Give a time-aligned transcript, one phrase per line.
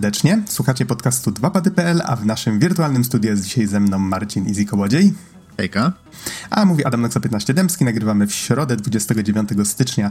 [0.00, 0.42] Serdecznie.
[0.48, 5.12] Słuchacie podcastu 2pady.pl, a w naszym wirtualnym studiu jest dzisiaj ze mną Marcin Izzy Kołodziej.
[5.56, 5.92] Hejka.
[6.50, 7.84] A mówi Adam Noxa 15 Dębski.
[7.84, 10.10] Nagrywamy w środę 29 stycznia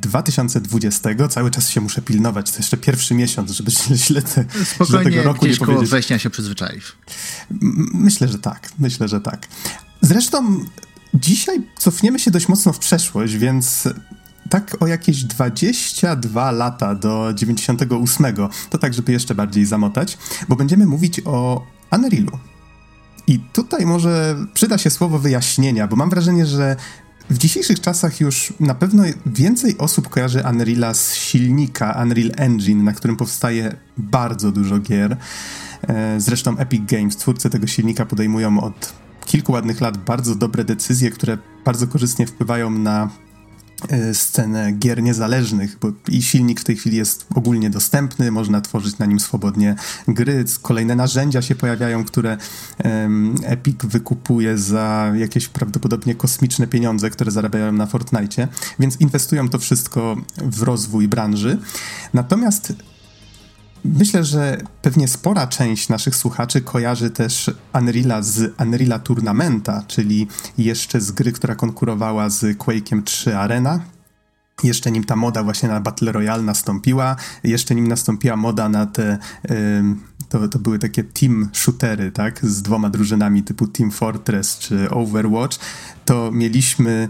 [0.00, 1.28] 2020.
[1.28, 2.50] Cały czas się muszę pilnować.
[2.50, 3.70] To jeszcze pierwszy miesiąc, żeby
[4.06, 6.96] źle te, Spokojnie, tego roku nie koło września się przyzwyczaisz.
[7.94, 8.68] Myślę, że tak.
[8.78, 9.46] Myślę, że tak.
[10.00, 10.64] Zresztą
[11.14, 13.88] dzisiaj cofniemy się dość mocno w przeszłość, więc
[14.50, 18.26] tak o jakieś 22 lata do 98.
[18.70, 20.18] To tak, żeby jeszcze bardziej zamotać,
[20.48, 22.38] bo będziemy mówić o Unrealu.
[23.26, 26.76] I tutaj może przyda się słowo wyjaśnienia, bo mam wrażenie, że
[27.30, 32.92] w dzisiejszych czasach już na pewno więcej osób kojarzy Unreala z silnika Unreal Engine, na
[32.92, 35.16] którym powstaje bardzo dużo gier.
[35.88, 38.92] E, zresztą Epic Games, twórcy tego silnika, podejmują od
[39.26, 43.10] kilku ładnych lat bardzo dobre decyzje, które bardzo korzystnie wpływają na
[44.12, 49.06] scenę gier niezależnych, bo i silnik w tej chwili jest ogólnie dostępny, można tworzyć na
[49.06, 49.74] nim swobodnie
[50.08, 52.36] gry, kolejne narzędzia się pojawiają, które
[52.84, 59.58] um, Epic wykupuje za jakieś prawdopodobnie kosmiczne pieniądze, które zarabiają na Fortnite, więc inwestują to
[59.58, 61.58] wszystko w rozwój branży.
[62.14, 62.72] Natomiast
[63.84, 70.28] Myślę, że pewnie spora część naszych słuchaczy kojarzy też Unreala z Unreala Tournamenta, czyli
[70.58, 73.80] jeszcze z gry, która konkurowała z Quake'em 3 Arena.
[74.62, 79.18] Jeszcze nim ta moda właśnie na Battle Royale nastąpiła, jeszcze nim nastąpiła moda na te,
[80.28, 85.58] to, to były takie team shootery, tak, z dwoma drużynami typu Team Fortress czy Overwatch,
[86.04, 87.08] to mieliśmy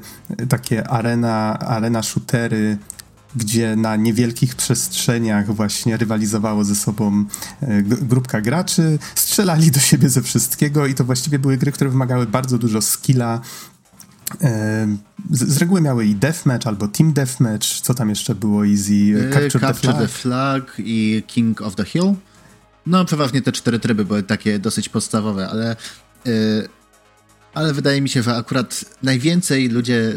[0.48, 2.78] takie arena, arena shootery
[3.36, 7.24] gdzie na niewielkich przestrzeniach właśnie rywalizowało ze sobą
[7.60, 12.26] e, grupka graczy, strzelali do siebie ze wszystkiego i to właściwie były gry, które wymagały
[12.26, 13.41] bardzo dużo skilla.
[14.42, 14.96] E,
[15.30, 19.32] z, z reguły miały i deathmatch albo team deathmatch, co tam jeszcze było easy, e,
[19.32, 20.66] Capture, Capture the, flag.
[20.66, 20.74] the, flag.
[20.78, 22.14] i King of the Hill.
[22.86, 25.76] No, przeważnie te cztery tryby były takie dosyć podstawowe, ale
[27.54, 30.12] ale wydaje mi się, że akurat najwięcej ludzie,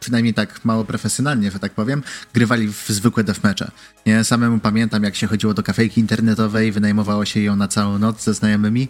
[0.00, 2.02] przynajmniej tak mało profesjonalnie, że tak powiem,
[2.34, 3.70] grywali w zwykłe deathmatche.
[4.06, 8.24] Nie, samemu pamiętam, jak się chodziło do kafejki internetowej, wynajmowało się ją na całą noc
[8.24, 8.88] ze znajomymi,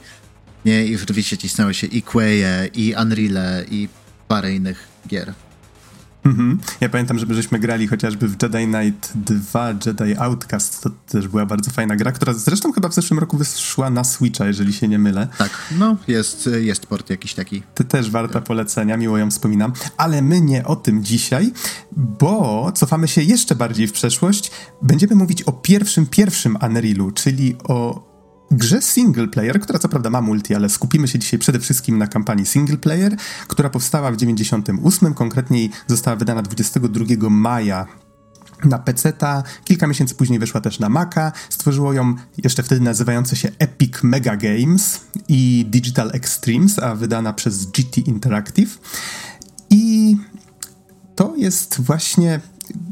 [0.65, 3.89] nie, i rzeczywiście cisnęło się i Quaye, i Unreal, i
[4.29, 5.46] parę innych gier.
[6.27, 6.59] Mhm.
[6.81, 11.47] Ja pamiętam, żeby żeśmy grali chociażby w Jedi Knight 2, Jedi Outcast, to też była
[11.47, 14.99] bardzo fajna gra, która zresztą chyba w zeszłym roku wyszła na Switcha, jeżeli się nie
[14.99, 15.29] mylę.
[15.39, 17.63] Tak, no jest, jest port jakiś taki.
[17.75, 19.73] To też warta polecenia, miło ją wspominam.
[19.97, 21.53] Ale my nie o tym dzisiaj,
[21.97, 24.51] bo cofamy się jeszcze bardziej w przeszłość.
[24.83, 28.06] Będziemy mówić o pierwszym, pierwszym Unrealu, czyli o
[28.51, 32.07] grze single player, która co prawda ma multi, ale skupimy się dzisiaj przede wszystkim na
[32.07, 33.17] kampanii single player,
[33.49, 37.87] która powstała w 98, konkretniej została wydana 22 maja
[38.65, 42.15] na PC-ta, kilka miesięcy później wyszła też na Maca, stworzyło ją
[42.45, 48.79] jeszcze wtedy nazywające się Epic Mega Games i Digital Extremes, a wydana przez GT Interactive.
[49.71, 50.17] I
[51.15, 52.41] to jest właśnie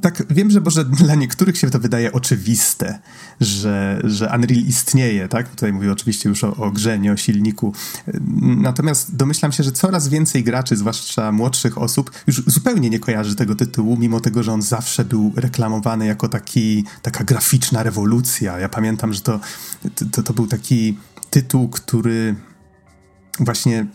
[0.01, 2.99] tak wiem, że może dla niektórych się to wydaje oczywiste,
[3.41, 5.49] że, że Unreal istnieje, tak?
[5.49, 7.73] Tutaj mówię oczywiście już o, o grze, nie o silniku.
[8.41, 13.55] Natomiast domyślam się, że coraz więcej graczy, zwłaszcza młodszych osób, już zupełnie nie kojarzy tego
[13.55, 18.59] tytułu, mimo tego, że on zawsze był reklamowany jako taki, taka graficzna rewolucja.
[18.59, 19.41] Ja pamiętam, że to,
[20.13, 20.99] to, to był taki
[21.31, 22.35] tytuł, który
[23.41, 23.87] właśnie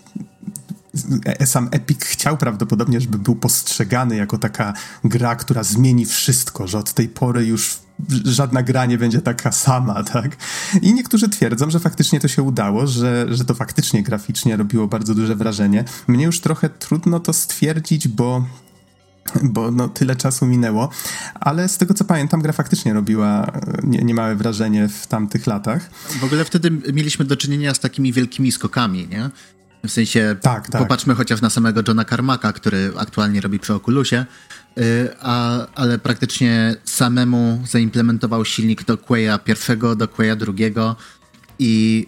[1.46, 4.74] sam Epic chciał prawdopodobnie, żeby był postrzegany jako taka
[5.04, 7.80] gra, która zmieni wszystko, że od tej pory już
[8.26, 10.38] żadna gra nie będzie taka sama, tak?
[10.82, 15.16] I niektórzy twierdzą, że faktycznie to się udało, że, że to faktycznie graficznie robiło bardzo
[15.16, 15.84] duże wrażenie.
[16.08, 18.46] Mnie już trochę trudno to stwierdzić, bo
[19.44, 20.90] bo no, tyle czasu minęło,
[21.40, 23.52] ale z tego co pamiętam, gra faktycznie robiła e,
[23.84, 25.90] nie, niemałe wrażenie w tamtych latach.
[26.20, 29.30] W ogóle wtedy mieliśmy do czynienia z takimi wielkimi skokami, nie?
[29.88, 30.82] W sensie, tak, tak.
[30.82, 34.26] popatrzmy chociaż na samego Johna Carmacka, który aktualnie robi przy Oculusie,
[34.76, 34.84] yy,
[35.22, 40.96] a, ale praktycznie samemu zaimplementował silnik do Quaya pierwszego, do Quaya drugiego
[41.60, 42.06] i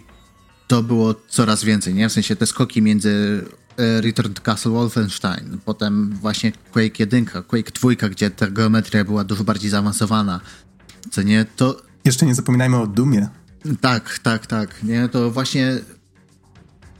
[0.66, 2.08] to było coraz więcej, nie?
[2.08, 3.44] W sensie te skoki między
[3.78, 9.24] yy, Return to Castle Wolfenstein, potem właśnie Quake 1, Quake 2, gdzie ta geometria była
[9.24, 10.40] dużo bardziej zaawansowana,
[11.10, 11.82] co nie, to...
[12.04, 13.28] Jeszcze nie zapominajmy o Dumie.
[13.80, 15.08] Tak, tak, tak, nie?
[15.08, 15.78] To właśnie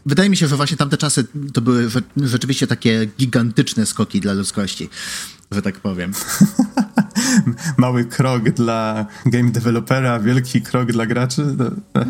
[0.06, 4.88] Wydaje mi się, że właśnie tamte czasy to były rzeczywiście takie gigantyczne skoki dla ludzkości,
[5.50, 6.12] że tak powiem.
[7.76, 11.56] Mały krok dla game developera, wielki krok dla graczy.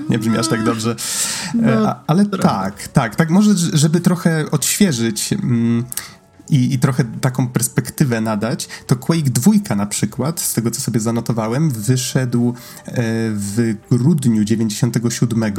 [0.09, 0.97] Nie brzmi aż tak dobrze.
[1.55, 3.31] E, no, ale tak, tak, tak.
[3.31, 5.31] Może, żeby trochę odświeżyć.
[6.51, 11.01] I, i trochę taką perspektywę nadać, to Quake 2 na przykład, z tego co sobie
[11.01, 12.93] zanotowałem, wyszedł e,
[13.31, 15.53] w grudniu 97,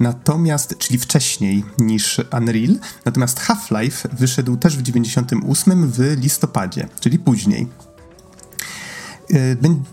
[0.00, 7.68] natomiast, czyli wcześniej niż Unreal, natomiast Half-Life wyszedł też w 98 w listopadzie, czyli później.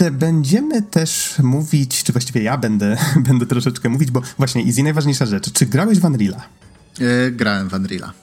[0.01, 2.97] E, będziemy też mówić, czy właściwie ja będę,
[3.27, 5.51] będę troszeczkę mówić, bo właśnie Easy, najważniejsza rzecz.
[5.51, 6.41] Czy grałeś w Unreala?
[6.99, 8.22] Yy, grałem w Unreala.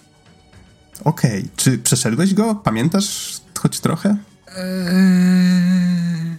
[1.05, 1.39] Okej.
[1.41, 1.51] Okay.
[1.57, 2.55] Czy przeszedłeś go?
[2.55, 4.17] Pamiętasz choć trochę?
[4.57, 6.37] Eee...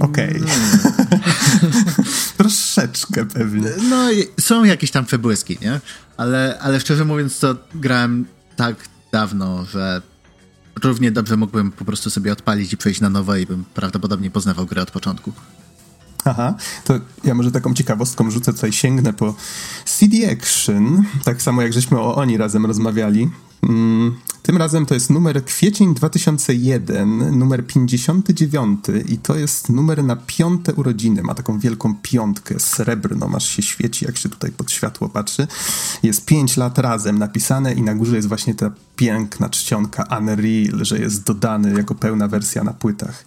[0.00, 0.42] Okej.
[0.42, 0.48] Okay.
[1.62, 2.04] No.
[2.36, 3.70] Troszeczkę pewnie.
[3.90, 4.08] No,
[4.40, 5.80] są jakieś tam przebłyski, nie?
[6.16, 8.26] Ale, ale szczerze mówiąc, to grałem
[8.56, 8.76] tak
[9.12, 10.02] dawno, że
[10.82, 14.66] równie dobrze mógłbym po prostu sobie odpalić i przejść na nowo i bym prawdopodobnie poznawał
[14.66, 15.32] grę od początku.
[16.24, 16.54] Aha,
[16.84, 16.94] to
[17.24, 19.34] ja może taką ciekawostką rzucę tutaj, sięgnę po
[19.84, 23.30] CD Action, tak samo jak żeśmy o oni razem rozmawiali.
[23.62, 30.16] Mm, tym razem to jest numer kwiecień 2001, numer 59 i to jest numer na
[30.16, 31.22] piąte urodziny.
[31.22, 35.46] Ma taką wielką piątkę srebrną, aż się świeci, jak się tutaj pod światło patrzy.
[36.02, 40.98] Jest 5 lat razem napisane i na górze jest właśnie ta piękna czcionka Unreal, że
[40.98, 43.24] jest dodany jako pełna wersja na płytach.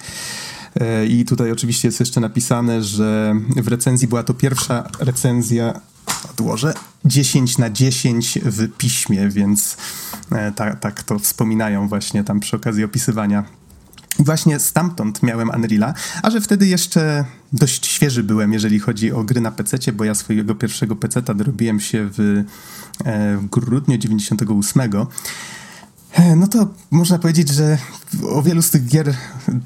[1.10, 5.82] I tutaj oczywiście jest jeszcze napisane, że w recenzji była to pierwsza recenzja,
[6.30, 6.74] odłożę,
[7.06, 9.78] 10 na 10 w piśmie, więc
[10.56, 13.44] tak, tak to wspominają właśnie tam przy okazji opisywania
[14.20, 19.24] i właśnie stamtąd miałem Unreala, a że wtedy jeszcze dość świeży byłem, jeżeli chodzi o
[19.24, 22.20] gry na PC, bo ja swojego pierwszego PC-ta dorobiłem się w,
[23.06, 24.82] e, w grudniu 98.
[26.14, 27.78] E, no to można powiedzieć, że
[28.30, 29.16] o wielu z tych gier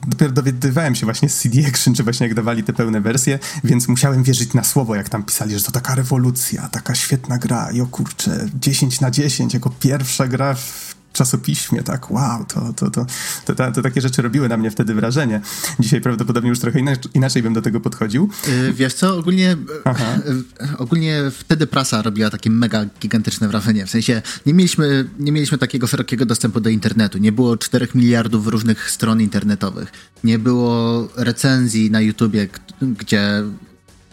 [0.07, 3.88] dopiero dowiadywałem się właśnie z CD Action, czy właśnie jak dawali te pełne wersje, więc
[3.88, 7.71] musiałem wierzyć na słowo, jak tam pisali, że to taka rewolucja, taka świetna gra.
[7.71, 12.89] I o kurczę, 10 na 10 jako pierwsza gra w czasopiśmie, tak, wow, to, to,
[12.89, 13.06] to,
[13.45, 15.41] to, to, takie rzeczy robiły na mnie wtedy wrażenie.
[15.79, 18.29] Dzisiaj prawdopodobnie już trochę inaczej, inaczej bym do tego podchodził.
[18.47, 24.21] Yy, wiesz co, ogólnie, yy, ogólnie wtedy prasa robiła takie mega gigantyczne wrażenie, w sensie
[24.45, 29.21] nie mieliśmy, nie mieliśmy takiego szerokiego dostępu do internetu, nie było 4 miliardów różnych stron
[29.21, 29.91] internetowych,
[30.23, 32.47] nie było recenzji na YouTubie,
[32.81, 33.44] gdzie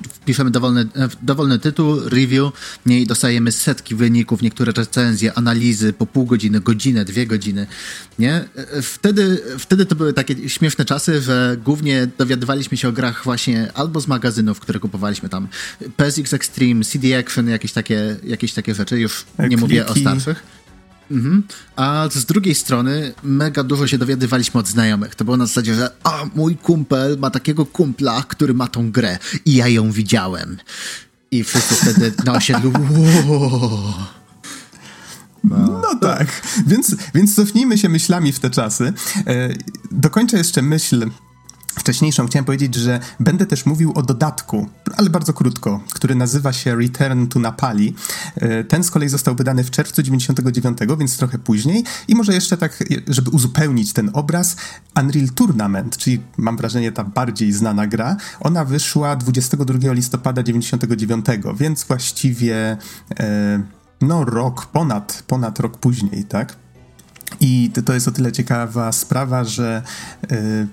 [0.08, 0.86] wpiszemy dowolny,
[1.22, 2.52] dowolny tytuł, review,
[2.86, 7.66] i dostajemy setki wyników, niektóre recenzje, analizy po pół godziny, godzinę, dwie godziny,
[8.18, 8.44] nie?
[8.82, 14.00] Wtedy, wtedy to były takie śmieszne czasy, że głównie dowiadywaliśmy się o grach właśnie albo
[14.00, 15.48] z magazynów, które kupowaliśmy tam,
[15.96, 19.60] PSX Extreme, CD Action, jakieś takie, jakieś takie rzeczy, już nie Kliki.
[19.60, 20.61] mówię o starszych.
[21.10, 21.42] Mhm.
[21.76, 25.14] A z drugiej strony mega dużo się dowiadywaliśmy od znajomych.
[25.14, 29.18] To było na zasadzie, że a mój kumpel ma takiego kumpla, który ma tą grę
[29.44, 30.56] i ja ją widziałem.
[31.30, 32.72] I wszyscy wtedy na osiedlu
[35.44, 38.92] no, no tak, więc, więc cofnijmy się myślami w te czasy.
[39.26, 39.48] E,
[39.90, 41.10] dokończę jeszcze myśl
[41.78, 46.76] wcześniejszą chciałem powiedzieć, że będę też mówił o dodatku, ale bardzo krótko, który nazywa się
[46.76, 47.94] Return to Napali.
[48.36, 51.84] E, ten z kolei został wydany w czerwcu 99, więc trochę później.
[52.08, 54.56] I może jeszcze tak, żeby uzupełnić ten obraz,
[55.00, 61.84] Unreal Tournament, czyli mam wrażenie ta bardziej znana gra, ona wyszła 22 listopada 99, więc
[61.84, 62.76] właściwie
[63.20, 63.62] e,
[64.00, 66.56] no rok, ponad, ponad rok później, tak?
[67.40, 69.82] I to jest o tyle ciekawa sprawa, że
[70.30, 70.66] e,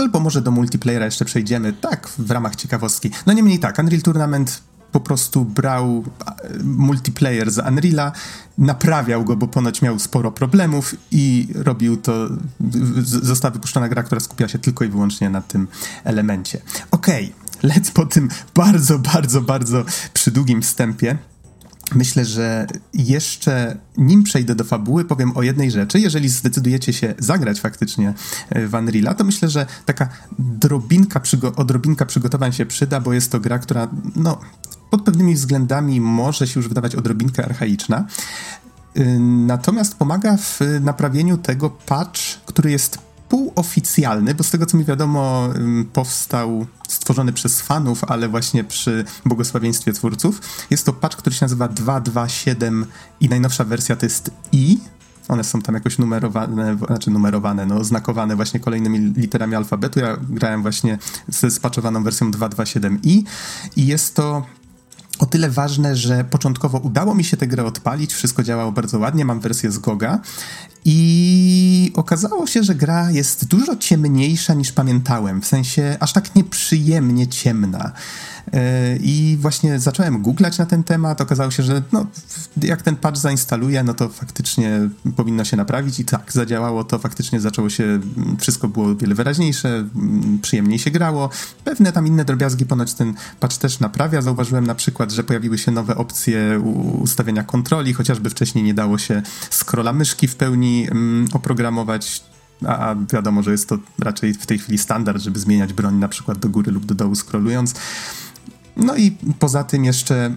[0.00, 3.10] Albo może do multiplayera jeszcze przejdziemy, tak, w ramach ciekawostki.
[3.26, 6.04] No niemniej tak, Unreal Tournament po prostu brał
[6.64, 8.12] multiplayer z Unreala,
[8.58, 12.28] naprawiał go, bo ponoć miał sporo problemów i robił to,
[13.04, 15.68] została wypuszczona gra, która skupia się tylko i wyłącznie na tym
[16.04, 16.60] elemencie.
[16.90, 21.18] Okej, okay, lec po tym bardzo, bardzo, bardzo przydługim wstępie
[21.94, 26.00] Myślę, że jeszcze nim przejdę do fabuły, powiem o jednej rzeczy.
[26.00, 28.14] Jeżeli zdecydujecie się zagrać faktycznie
[28.50, 31.20] e, w Unreal'a, to myślę, że taka drobinka,
[31.56, 34.40] odrobinka przygotowań się przyda, bo jest to gra, która no,
[34.90, 38.04] pod pewnymi względami może się już wydawać odrobinkę archaiczna.
[38.94, 39.04] E,
[39.46, 45.48] natomiast pomaga w naprawieniu tego patch, który jest półoficjalny, bo z tego co mi wiadomo,
[45.92, 50.40] powstał stworzony przez fanów, ale właśnie przy błogosławieństwie twórców.
[50.70, 52.86] Jest to patch, który się nazywa 227
[53.20, 54.78] i najnowsza wersja to jest i.
[55.28, 60.00] One są tam jakoś numerowane, znaczy numerowane, no oznakowane właśnie kolejnymi literami alfabetu.
[60.00, 63.22] Ja grałem właśnie ze spaczowaną wersją 227i
[63.76, 64.46] i jest to
[65.20, 69.24] o tyle ważne, że początkowo udało mi się tę grę odpalić, wszystko działało bardzo ładnie,
[69.24, 70.18] mam wersję z Goga
[70.84, 77.28] i okazało się, że gra jest dużo ciemniejsza niż pamiętałem, w sensie aż tak nieprzyjemnie
[77.28, 77.92] ciemna.
[79.00, 81.20] I właśnie zacząłem googlać na ten temat.
[81.20, 82.06] Okazało się, że no,
[82.62, 87.40] jak ten patch zainstaluję, no to faktycznie powinno się naprawić i tak, zadziałało to, faktycznie
[87.40, 88.00] zaczęło się,
[88.38, 89.88] wszystko było wiele wyraźniejsze,
[90.42, 91.30] przyjemniej się grało.
[91.64, 94.22] Pewne tam inne drobiazgi ponoć ten patch też naprawia.
[94.22, 96.60] Zauważyłem na przykład, że pojawiły się nowe opcje
[97.02, 100.88] ustawienia kontroli, chociażby wcześniej nie dało się scrolla myszki w pełni
[101.32, 102.30] oprogramować
[102.66, 106.38] a wiadomo, że jest to raczej w tej chwili standard, żeby zmieniać broń na przykład
[106.38, 107.74] do góry lub do dołu scrollując.
[108.76, 110.34] No i poza tym jeszcze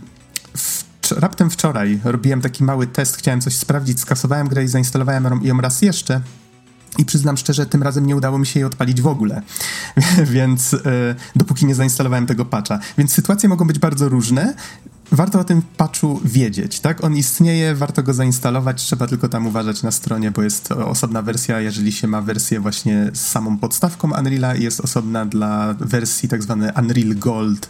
[0.57, 5.61] w, raptem wczoraj robiłem taki mały test, chciałem coś sprawdzić, skasowałem grę i zainstalowałem ją
[5.61, 6.21] raz jeszcze.
[6.97, 9.41] I przyznam szczerze, tym razem nie udało mi się jej odpalić w ogóle,
[10.33, 10.79] więc e,
[11.35, 12.79] dopóki nie zainstalowałem tego patcha.
[12.97, 14.53] Więc sytuacje mogą być bardzo różne
[15.12, 17.03] warto o tym patchu wiedzieć, tak?
[17.03, 21.60] On istnieje, warto go zainstalować, trzeba tylko tam uważać na stronie, bo jest osobna wersja,
[21.60, 26.69] jeżeli się ma wersję właśnie z samą podstawką Unreal'a jest osobna dla wersji tak zwanej
[26.81, 27.69] Unreal Gold,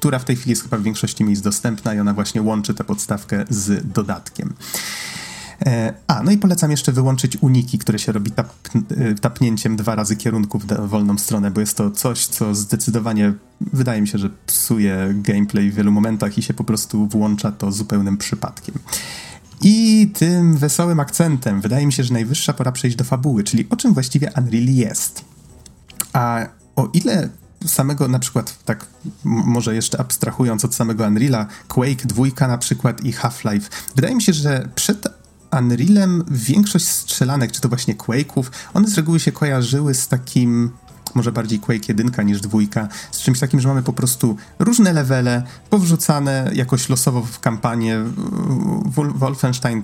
[0.00, 2.84] która w tej chwili jest chyba w większości miejsc dostępna i ona właśnie łączy tę
[2.84, 4.54] podstawkę z dodatkiem.
[5.66, 8.52] E, a, no i polecam jeszcze wyłączyć uniki, które się robi tap,
[8.96, 14.00] e, tapnięciem dwa razy kierunków w wolną stronę, bo jest to coś, co zdecydowanie wydaje
[14.00, 18.16] mi się, że psuje gameplay w wielu momentach i się po prostu włącza to zupełnym
[18.16, 18.74] przypadkiem.
[19.62, 23.76] I tym wesołym akcentem wydaje mi się, że najwyższa pora przejść do fabuły, czyli o
[23.76, 25.24] czym właściwie Unreal jest.
[26.12, 27.28] A o ile
[27.66, 28.86] samego na przykład, tak
[29.24, 34.32] może jeszcze abstrahując od samego Unreala, Quake 2 na przykład i Half-Life, wydaje mi się,
[34.32, 35.19] że przed
[35.58, 40.70] Unrealem większość strzelanek, czy to właśnie Quake'ów, one z reguły się kojarzyły z takim
[41.14, 45.42] może bardziej Quake 1 niż dwójka, z czymś takim, że mamy po prostu różne levele
[45.70, 48.04] powrzucane jakoś losowo w kampanię.
[49.14, 49.82] Wolfenstein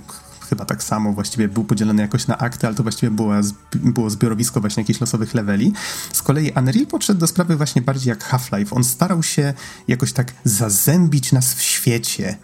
[0.49, 3.35] chyba tak samo, właściwie był podzielony jakoś na akty, ale to właściwie było,
[3.75, 5.73] było zbiorowisko właśnie jakichś losowych leveli.
[6.13, 8.77] Z kolei Unreal podszedł do sprawy właśnie bardziej jak Half-Life.
[8.77, 9.55] On starał się
[9.89, 12.37] jakoś tak zazębić nas w świecie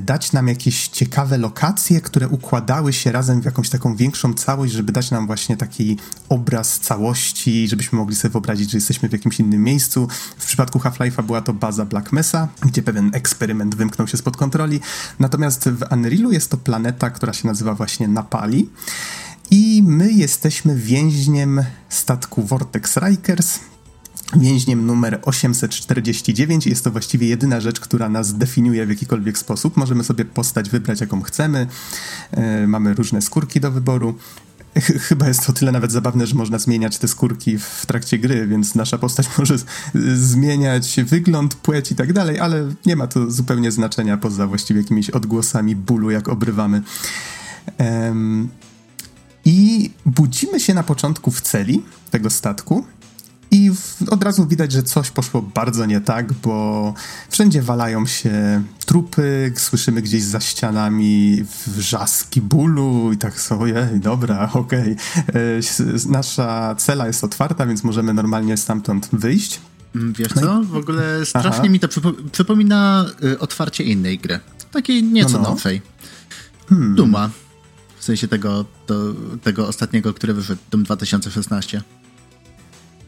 [0.00, 4.92] dać nam jakieś ciekawe lokacje, które układały się razem w jakąś taką większą całość, żeby
[4.92, 9.64] dać nam właśnie taki obraz całości, żebyśmy mogli sobie wyobrazić, że jesteśmy w jakimś innym
[9.64, 10.08] miejscu.
[10.38, 14.80] W przypadku Half-Life'a była to baza Black Mesa, gdzie pewien eksperyment wymknął się spod kontroli.
[15.18, 18.68] Natomiast w Unrealu jest to planeta, która się nazywa właśnie Napali.
[19.50, 23.58] I my jesteśmy więźniem statku Vortex Rikers,
[24.36, 26.66] więźniem numer 849.
[26.66, 29.76] Jest to właściwie jedyna rzecz, która nas definiuje w jakikolwiek sposób.
[29.76, 31.66] Możemy sobie postać wybrać, jaką chcemy.
[32.30, 34.14] E, mamy różne skórki do wyboru.
[35.08, 38.74] Chyba jest to tyle nawet zabawne, że można zmieniać te skórki w trakcie gry, więc
[38.74, 39.56] nasza postać może
[40.14, 45.10] zmieniać wygląd, płeć i tak dalej, ale nie ma to zupełnie znaczenia poza właściwie jakimiś
[45.10, 46.82] odgłosami bólu, jak obrywamy.
[49.44, 52.84] I budzimy się na początku w celi tego statku
[53.54, 53.70] i
[54.10, 56.94] od razu widać, że coś poszło bardzo nie tak, bo
[57.30, 64.96] wszędzie walają się trupy, słyszymy gdzieś za ścianami wrzaski bólu i tak sobie, dobra, okej.
[65.26, 65.60] Okay.
[66.06, 69.60] E, nasza cela jest otwarta, więc możemy normalnie stamtąd wyjść.
[69.94, 71.68] Mm, wiesz no co, w ogóle strasznie Aha.
[71.68, 74.40] mi to przypo przypomina y, otwarcie innej gry.
[74.70, 75.48] Takiej nieco no, no.
[75.48, 75.82] nowszej.
[76.68, 76.94] Hmm.
[76.94, 77.30] Duma.
[77.98, 78.94] W sensie tego, to,
[79.42, 81.82] tego ostatniego, który wyszedł, Doom 2016.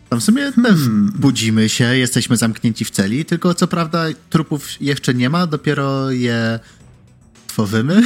[0.09, 1.13] Tam w sumie hmm.
[1.15, 6.61] budzimy się, jesteśmy zamknięci w celi, tylko co prawda trupów jeszcze nie ma, dopiero je
[7.47, 8.03] tworzymy.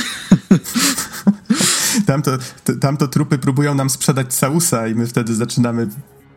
[2.07, 2.39] tamto,
[2.81, 5.89] tamto trupy próbują nam sprzedać sausa i my wtedy zaczynamy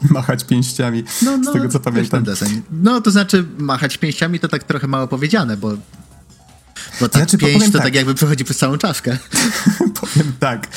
[0.10, 2.26] machać pięściami, no, no, z tego co pamiętam.
[2.72, 5.78] No, to znaczy machać pięściami to tak trochę mało powiedziane, bo
[7.00, 7.82] bo tak znaczy, pięść to tak.
[7.82, 9.18] tak jakby przechodzi przez całą czaszkę.
[10.40, 10.68] tak.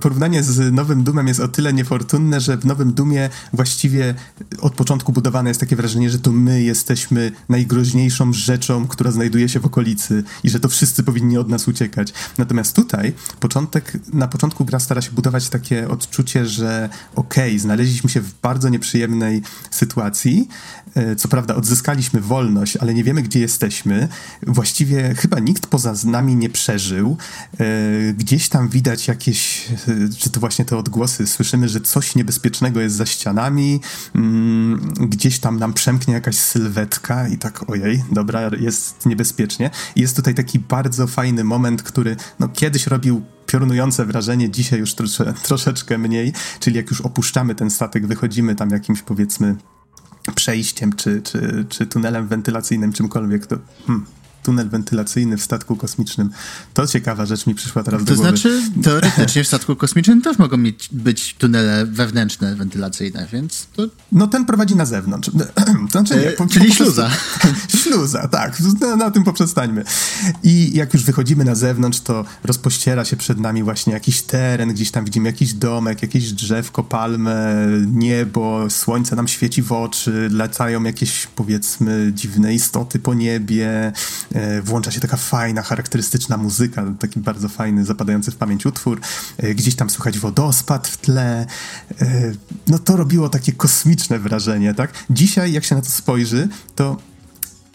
[0.00, 4.14] Porównanie z Nowym Dumem jest o tyle niefortunne, że w Nowym Dumie właściwie
[4.60, 9.60] od początku budowane jest takie wrażenie, że to my jesteśmy najgroźniejszą rzeczą, która znajduje się
[9.60, 12.12] w okolicy i że to wszyscy powinni od nas uciekać.
[12.38, 18.10] Natomiast tutaj początek, na początku gra stara się budować takie odczucie, że okej, okay, znaleźliśmy
[18.10, 20.48] się w bardzo nieprzyjemnej sytuacji,
[20.94, 24.08] e, co prawda odzyskaliśmy wolność, ale nie wiemy, gdzie jesteśmy.
[24.42, 27.16] Właściwie chyba nikt poza nami nie przeżył.
[27.60, 32.80] E, gdzieś tam widać jakieś, e, czy to właśnie te odgłosy, słyszymy, że coś niebezpiecznego
[32.80, 33.80] jest za ścianami,
[34.14, 39.70] mm, gdzieś tam nam przemknie jakaś sylwetka i tak ojej, dobra, jest niebezpiecznie.
[39.96, 45.34] Jest tutaj taki bardzo fajny moment, który no, kiedyś robił piorunujące wrażenie, dzisiaj już trosze,
[45.48, 49.56] troszeczkę mniej, czyli jak już opuszczamy ten statek, wychodzimy tam jakimś powiedzmy
[50.34, 53.56] przejściem, czy, czy, czy tunelem wentylacyjnym, czymkolwiek, to
[53.86, 54.06] hmm,
[54.44, 56.30] tunel wentylacyjny w statku kosmicznym.
[56.74, 58.32] To ciekawa rzecz mi przyszła teraz to do głowy.
[58.32, 63.82] To znaczy, teoretycznie w statku kosmicznym też mogą mieć, być tunele wewnętrzne wentylacyjne, więc to...
[64.12, 65.30] No ten prowadzi na zewnątrz.
[65.84, 67.10] To znaczy, nie, po, czyli po śluza.
[67.82, 68.58] śluza, tak.
[68.80, 69.84] Na, na tym poprzestańmy.
[70.42, 74.90] I jak już wychodzimy na zewnątrz, to rozpościera się przed nami właśnie jakiś teren, gdzieś
[74.90, 81.26] tam widzimy jakiś domek, jakieś drzewko, palmę, niebo, słońce nam świeci w oczy, latają jakieś
[81.26, 83.92] powiedzmy dziwne istoty po niebie,
[84.33, 89.00] e, włącza się taka fajna, charakterystyczna muzyka, taki bardzo fajny, zapadający w pamięć utwór,
[89.38, 91.46] e, gdzieś tam słychać wodospad w tle.
[92.00, 92.32] E,
[92.66, 94.92] no to robiło takie kosmiczne wrażenie, tak?
[95.10, 96.96] Dzisiaj jak się na to spojrzy, to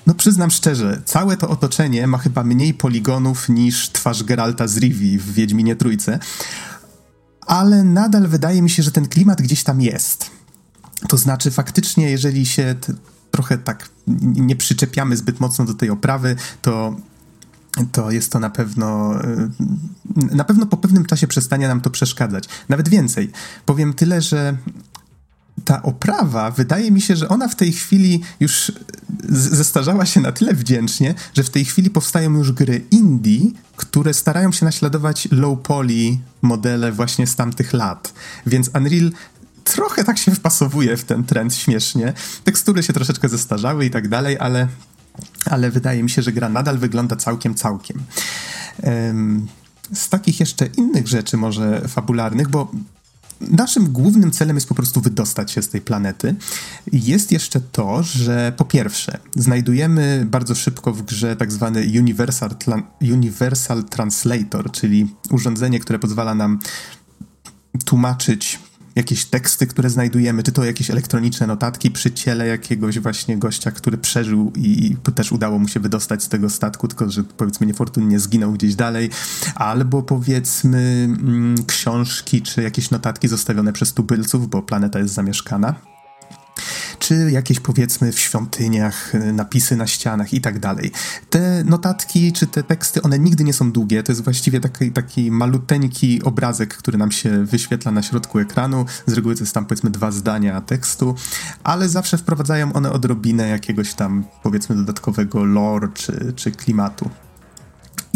[0.08, 5.18] no przyznam szczerze, całe to otoczenie ma chyba mniej poligonów niż twarz Geralta z Rivi
[5.18, 6.20] w Wiedźminie Trójce,
[7.42, 10.30] ale nadal wydaje mi się, że ten klimat gdzieś tam jest.
[11.08, 12.76] To znaczy faktycznie, jeżeli się
[13.32, 13.90] trochę tak
[14.22, 16.96] nie przyczepiamy zbyt mocno do tej oprawy, to
[17.92, 19.16] to jest to na pewno,
[20.16, 22.50] na pewno po pewnym czasie przestanie nam to przeszkadzać.
[22.70, 23.32] Nawet więcej.
[23.66, 24.58] Powiem tyle, że
[25.66, 28.72] ta oprawa, wydaje mi się, że ona w tej chwili już
[29.30, 34.52] zestarzała się na tyle wdzięcznie, że w tej chwili powstają już gry indie, które starają
[34.52, 38.14] się naśladować low poly modele właśnie z tamtych lat.
[38.46, 39.12] Więc Unreal
[39.74, 42.14] trochę tak się wpasowuje w ten trend śmiesznie.
[42.44, 44.68] Tekstury się troszeczkę zestarzały i tak dalej, ale,
[45.46, 48.04] ale wydaje mi się, że gra nadal wygląda całkiem, całkiem.
[49.94, 52.72] Z takich jeszcze innych rzeczy, może fabularnych, bo
[53.42, 56.36] naszym głównym celem jest po prostu wydostać się z tej planety.
[56.92, 62.50] Jest jeszcze to, że po pierwsze, znajdujemy bardzo szybko w grze tak zwany Universal,
[63.02, 66.60] Universal Translator, czyli urządzenie, które pozwala nam
[67.86, 68.60] tłumaczyć
[69.00, 73.98] jakieś teksty, które znajdujemy, czy to jakieś elektroniczne notatki przy ciele jakiegoś właśnie gościa, który
[73.98, 78.52] przeżył i też udało mu się wydostać z tego statku, tylko że powiedzmy niefortunnie zginął
[78.52, 79.10] gdzieś dalej,
[79.56, 85.76] albo powiedzmy mm, książki czy jakieś notatki zostawione przez tubylców, bo planeta jest zamieszkana
[87.00, 90.92] czy jakieś powiedzmy w świątyniach y, napisy na ścianach i tak dalej.
[91.30, 95.32] Te notatki czy te teksty, one nigdy nie są długie, to jest właściwie taki, taki
[95.32, 99.90] maluteńki obrazek, który nam się wyświetla na środku ekranu, z reguły to jest tam powiedzmy
[99.90, 101.16] dwa zdania tekstu,
[101.64, 107.10] ale zawsze wprowadzają one odrobinę jakiegoś tam powiedzmy dodatkowego lore czy, czy klimatu.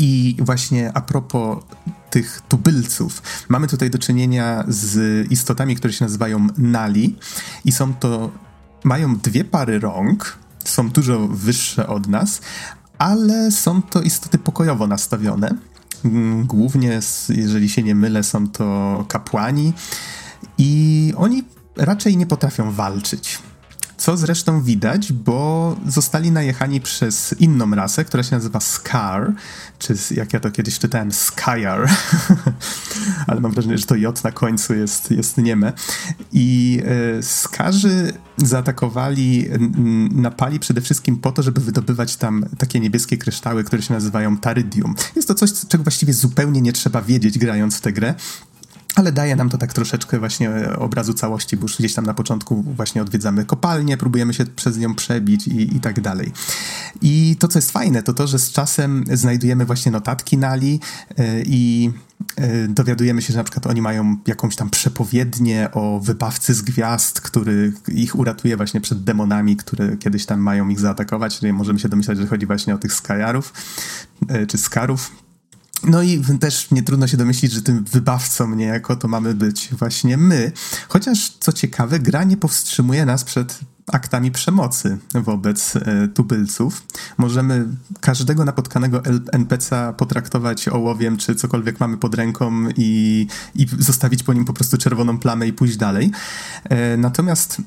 [0.03, 1.63] I właśnie a propos
[2.09, 3.21] tych tubylców.
[3.49, 4.97] Mamy tutaj do czynienia z
[5.31, 7.15] istotami, które się nazywają Nali
[7.65, 8.31] i są to
[8.83, 12.41] mają dwie pary rąk, są dużo wyższe od nas,
[12.97, 15.55] ale są to istoty pokojowo nastawione.
[16.05, 19.73] Mm, głównie, jeżeli się nie mylę, są to kapłani
[20.57, 21.43] i oni
[21.75, 23.39] raczej nie potrafią walczyć.
[24.03, 29.33] Co zresztą widać, bo zostali najechani przez inną rasę, która się nazywa Scar,
[29.79, 31.89] czy jak ja to kiedyś czytałem, Skyar,
[33.27, 35.73] ale mam wrażenie, że to J na końcu jest, jest nieme.
[36.31, 36.81] I
[37.17, 39.49] e, Skarzy zaatakowali,
[40.11, 44.95] napali przede wszystkim po to, żeby wydobywać tam takie niebieskie kryształy, które się nazywają tarydium.
[45.15, 48.15] Jest to coś, czego właściwie zupełnie nie trzeba wiedzieć grając w tę grę.
[48.95, 52.63] Ale daje nam to tak troszeczkę właśnie obrazu całości, bo już gdzieś tam na początku
[52.63, 56.31] właśnie odwiedzamy kopalnię, próbujemy się przez nią przebić i, i tak dalej.
[57.01, 60.79] I to, co jest fajne, to to, że z czasem znajdujemy właśnie notatki Nali
[61.17, 61.91] yy, i
[62.37, 67.21] yy, dowiadujemy się, że na przykład oni mają jakąś tam przepowiednię o wybawcy z gwiazd,
[67.21, 71.39] który ich uratuje właśnie przed demonami, które kiedyś tam mają ich zaatakować.
[71.39, 73.53] Czyli możemy się domyślać, że chodzi właśnie o tych Skajarów,
[74.47, 75.22] czy Skarów.
[75.83, 80.17] No i też nie trudno się domyślić, że tym wybawcą niejako to mamy być właśnie
[80.17, 80.51] my.
[80.89, 83.59] Chociaż, co ciekawe, gra nie powstrzymuje nas przed
[83.91, 86.83] aktami przemocy wobec e, tubylców.
[87.17, 87.65] Możemy
[87.99, 88.99] każdego napotkanego
[89.33, 94.77] NPC'a potraktować ołowiem, czy cokolwiek mamy pod ręką i, i zostawić po nim po prostu
[94.77, 96.11] czerwoną plamę i pójść dalej.
[96.63, 97.61] E, natomiast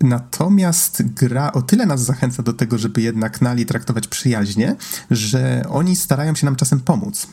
[0.00, 4.76] Natomiast gra o tyle nas zachęca do tego, żeby jednak Nali traktować przyjaźnie,
[5.10, 7.26] że oni starają się nam czasem pomóc.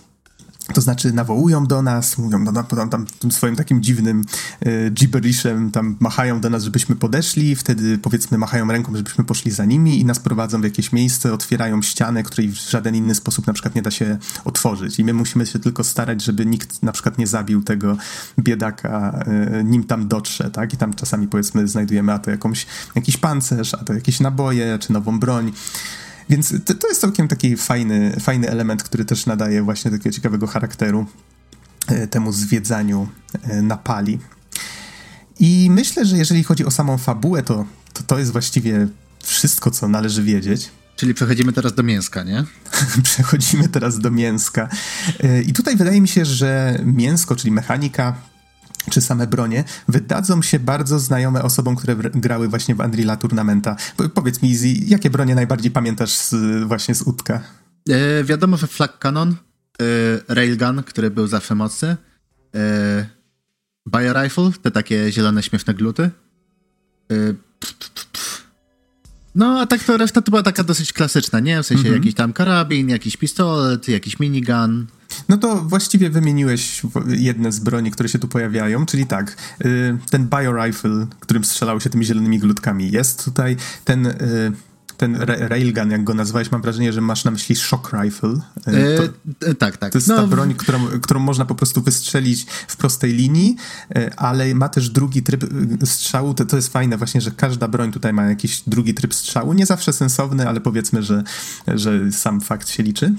[0.73, 4.23] To znaczy nawołują do nas, mówią no, tam, tam tym swoim takim dziwnym
[4.59, 9.65] e, gibberishem, tam machają do nas, żebyśmy podeszli, wtedy powiedzmy machają ręką, żebyśmy poszli za
[9.65, 13.53] nimi i nas prowadzą w jakieś miejsce, otwierają ścianę, której w żaden inny sposób na
[13.53, 17.17] przykład nie da się otworzyć i my musimy się tylko starać, żeby nikt na przykład
[17.17, 17.97] nie zabił tego
[18.39, 20.73] biedaka, e, nim tam dotrze, tak?
[20.73, 24.93] I tam czasami powiedzmy znajdujemy a to jakąś, jakiś pancerz, a to jakieś naboje, czy
[24.93, 25.51] nową broń.
[26.29, 30.47] Więc to, to jest całkiem taki fajny, fajny element, który też nadaje właśnie takiego ciekawego
[30.47, 31.05] charakteru
[31.87, 33.07] e, temu zwiedzaniu
[33.43, 34.19] e, na pali.
[35.39, 38.87] I myślę, że jeżeli chodzi o samą fabułę, to, to to jest właściwie
[39.23, 40.71] wszystko, co należy wiedzieć.
[40.95, 42.43] Czyli przechodzimy teraz do mięska, nie?
[43.03, 44.69] przechodzimy teraz do mięska.
[45.23, 48.15] E, I tutaj wydaje mi się, że mięsko, czyli mechanika,
[48.89, 53.75] czy same bronie, wydadzą się bardzo znajome osobom, które grały właśnie w Unreal Tournamenta.
[54.13, 57.41] Powiedz mi, Izzy, jakie bronie najbardziej pamiętasz z, właśnie z Utka?
[57.89, 59.85] E, wiadomo, że Flak Cannon, e,
[60.35, 61.97] Railgun, który był zawsze mocny,
[62.55, 63.17] e,
[63.95, 66.03] Biorifle, te takie zielone, śmieszne gluty.
[66.03, 67.15] E,
[69.37, 71.63] no, a tak to reszta to była taka dosyć klasyczna, nie?
[71.63, 71.97] W sensie mm -hmm.
[71.97, 74.87] jakiś tam karabin, jakiś pistolet, jakiś minigun.
[75.29, 80.27] No to właściwie wymieniłeś jedne z broni, które się tu pojawiają, czyli tak, y, ten
[80.27, 84.51] biorifle, którym strzelało się tymi zielonymi glutkami jest tutaj, ten y,
[84.97, 88.29] ten railgun, jak go nazwałeś, mam wrażenie, że masz na myśli shock rifle.
[88.67, 89.91] Y, to, tak, tak.
[89.91, 93.55] To jest no, ta broń, którą, którą można po prostu wystrzelić w prostej linii,
[94.17, 95.45] ale ma też drugi tryb
[95.85, 96.33] strzału.
[96.33, 99.53] To, to jest fajne właśnie, że każda broń tutaj ma jakiś drugi tryb strzału.
[99.53, 101.23] Nie zawsze sensowny, ale powiedzmy, że,
[101.67, 103.13] że sam fakt się liczy.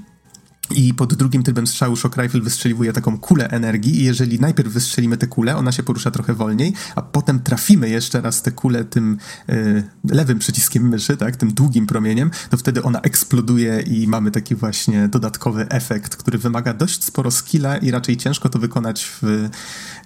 [0.70, 5.16] I pod drugim trybem strzału Shock Rifle wystrzeliwuje taką kulę energii i jeżeli najpierw wystrzelimy
[5.16, 9.18] tę kulę, ona się porusza trochę wolniej, a potem trafimy jeszcze raz tę kulę tym
[9.50, 14.54] y, lewym przyciskiem myszy, tak, tym długim promieniem, to wtedy ona eksploduje i mamy taki
[14.54, 19.48] właśnie dodatkowy efekt, który wymaga dość sporo skilla i raczej ciężko to wykonać w,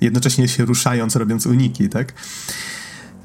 [0.01, 2.13] jednocześnie się ruszając, robiąc uniki, tak.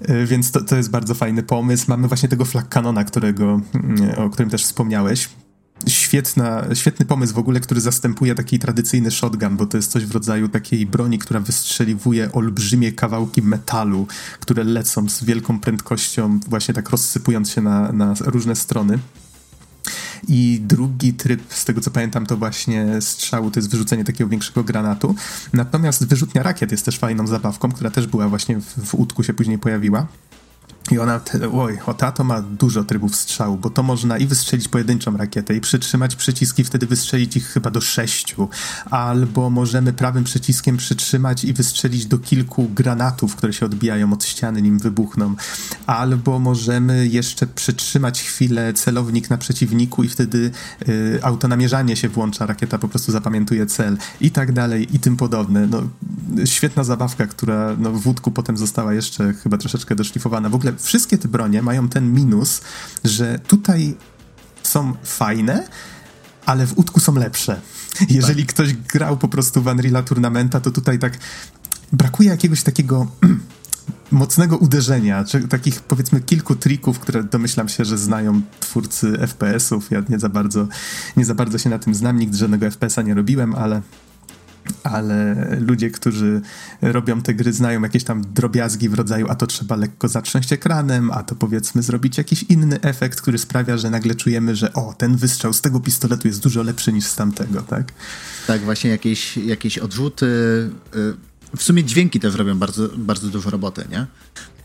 [0.10, 1.86] Y, więc to, to jest bardzo fajny pomysł.
[1.88, 3.62] Mamy właśnie tego flak kanona, którego,
[4.12, 5.30] y, o którym też wspomniałeś
[5.88, 10.12] świetna, świetny pomysł w ogóle, który zastępuje taki tradycyjny shotgun, bo to jest coś w
[10.12, 14.08] rodzaju takiej broni, która wystrzeliwuje olbrzymie kawałki metalu,
[14.40, 19.00] które lecą z wielką prędkością, właśnie tak rozsypując się na, na różne strony.
[20.28, 24.64] I drugi tryb, z tego co pamiętam, to właśnie strzału, to jest wyrzucenie takiego większego
[24.64, 25.16] granatu.
[25.54, 29.34] Natomiast wyrzutnia rakiet jest też fajną zabawką, która też była właśnie w, w łódku się
[29.34, 30.08] później pojawiła.
[30.92, 31.22] I ona,
[31.54, 35.62] oj, o tato ma dużo trybów strzału, bo to można i wystrzelić pojedynczą rakietę i
[35.62, 38.50] przytrzymać przyciski, wtedy wystrzelić ich chyba do sześciu.
[38.92, 44.62] Albo możemy prawym przyciskiem przytrzymać i wystrzelić do kilku granatów, które się odbijają od ściany,
[44.62, 45.36] nim wybuchną.
[45.88, 50.52] Albo możemy jeszcze przytrzymać chwilę celownik na przeciwniku i wtedy
[50.90, 55.68] y, autonamierzanie się włącza, rakieta po prostu zapamiętuje cel i tak dalej i tym podobne.
[55.68, 55.84] No,
[56.46, 60.50] świetna zabawka, która no, w wódku potem została jeszcze chyba troszeczkę doszlifowana.
[60.50, 62.62] W ogóle wszystkie te bronie mają ten minus,
[63.04, 63.96] że tutaj
[64.64, 65.68] są fajne,
[66.46, 67.62] ale w utku są lepsze.
[68.10, 68.56] Jeżeli tak.
[68.56, 71.18] ktoś grał po prostu w Unreal'a Tournamenta, to tutaj tak
[71.92, 73.08] brakuje jakiegoś takiego
[74.12, 79.92] mocnego uderzenia, czy takich powiedzmy kilku trików, które domyślam się, że znają twórcy FPS-ów.
[79.92, 80.68] Ja nie za bardzo,
[81.18, 83.82] nie za bardzo się na tym znam, nigdy żadnego FPS-a nie robiłem, ale
[84.84, 86.42] ale ludzie, którzy
[86.82, 91.12] robią te gry, znają jakieś tam drobiazgi w rodzaju, a to trzeba lekko zatrząść ekranem,
[91.12, 95.16] a to powiedzmy zrobić jakiś inny efekt, który sprawia, że nagle czujemy, że o, ten
[95.16, 97.92] wystrzał z tego pistoletu jest dużo lepszy niż z tamtego, tak?
[98.48, 100.26] Tak, właśnie jakieś, jakieś odrzuty.
[100.96, 104.06] Y, w sumie dźwięki też robią bardzo, bardzo dużo roboty, nie?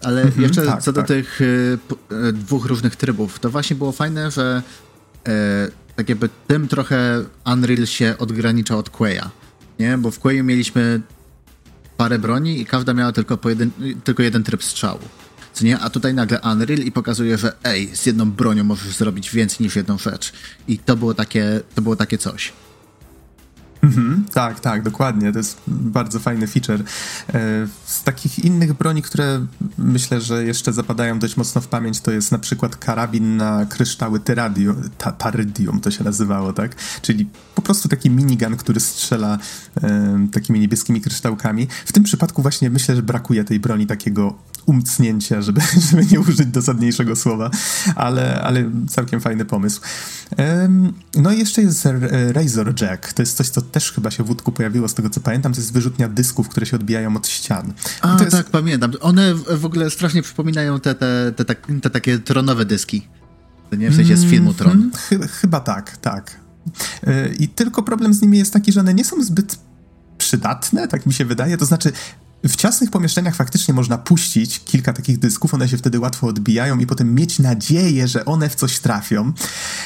[0.02, 1.08] Ale mhm, jeszcze tak, co do tak.
[1.08, 1.78] tych y,
[2.28, 4.62] y, dwóch różnych trybów, to właśnie było fajne, że
[5.96, 9.30] tak jakby tym trochę Unreal się odgranicza od Quaya
[9.78, 9.98] nie?
[9.98, 11.00] Bo w Quayu mieliśmy
[11.96, 15.00] parę broni i każda miała tylko, pojedyn- tylko jeden tryb strzału.
[15.52, 15.78] Co nie?
[15.78, 19.76] A tutaj nagle Unreal i pokazuje, że ej, z jedną bronią możesz zrobić więcej niż
[19.76, 20.32] jedną rzecz.
[20.68, 22.52] I to było takie, to było takie coś.
[23.82, 25.32] Mhm, tak, tak, dokładnie.
[25.32, 26.80] To jest bardzo fajny feature.
[26.80, 26.84] E,
[27.84, 29.46] z takich innych broni, które
[29.78, 34.20] myślę, że jeszcze zapadają dość mocno w pamięć, to jest na przykład karabin na kryształy
[34.20, 35.12] Tyradio, ta,
[35.82, 36.76] to się nazywało, tak?
[37.02, 39.38] Czyli po prostu taki minigun, który strzela
[39.82, 41.68] e, takimi niebieskimi kryształkami.
[41.86, 44.34] W tym przypadku właśnie myślę, że brakuje tej broni takiego
[44.66, 47.50] umcnięcia, żeby, żeby nie użyć dosadniejszego słowa,
[47.96, 49.80] ale, ale całkiem fajny pomysł.
[51.14, 51.88] No i jeszcze jest
[52.32, 53.12] Razor Jack.
[53.12, 55.52] To jest coś, co też chyba się w wódku pojawiło, z tego co pamiętam.
[55.52, 57.72] To jest wyrzutnia dysków, które się odbijają od ścian.
[58.00, 58.30] A, jest...
[58.30, 58.92] tak, pamiętam.
[59.00, 63.08] One w ogóle strasznie przypominają te, te, te, te, te takie tronowe dyski.
[63.78, 63.90] Nie?
[63.90, 64.72] W sensie z filmu Tron.
[64.72, 66.40] Mm, chyba, chyba tak, tak.
[67.06, 69.58] E, I tylko problem z nimi jest taki, że one nie są zbyt
[70.18, 71.56] przydatne, tak mi się wydaje.
[71.56, 71.92] To znaczy,
[72.48, 76.86] w ciasnych pomieszczeniach faktycznie można puścić kilka takich dysków, one się wtedy łatwo odbijają i
[76.86, 79.32] potem mieć nadzieję, że one w coś trafią.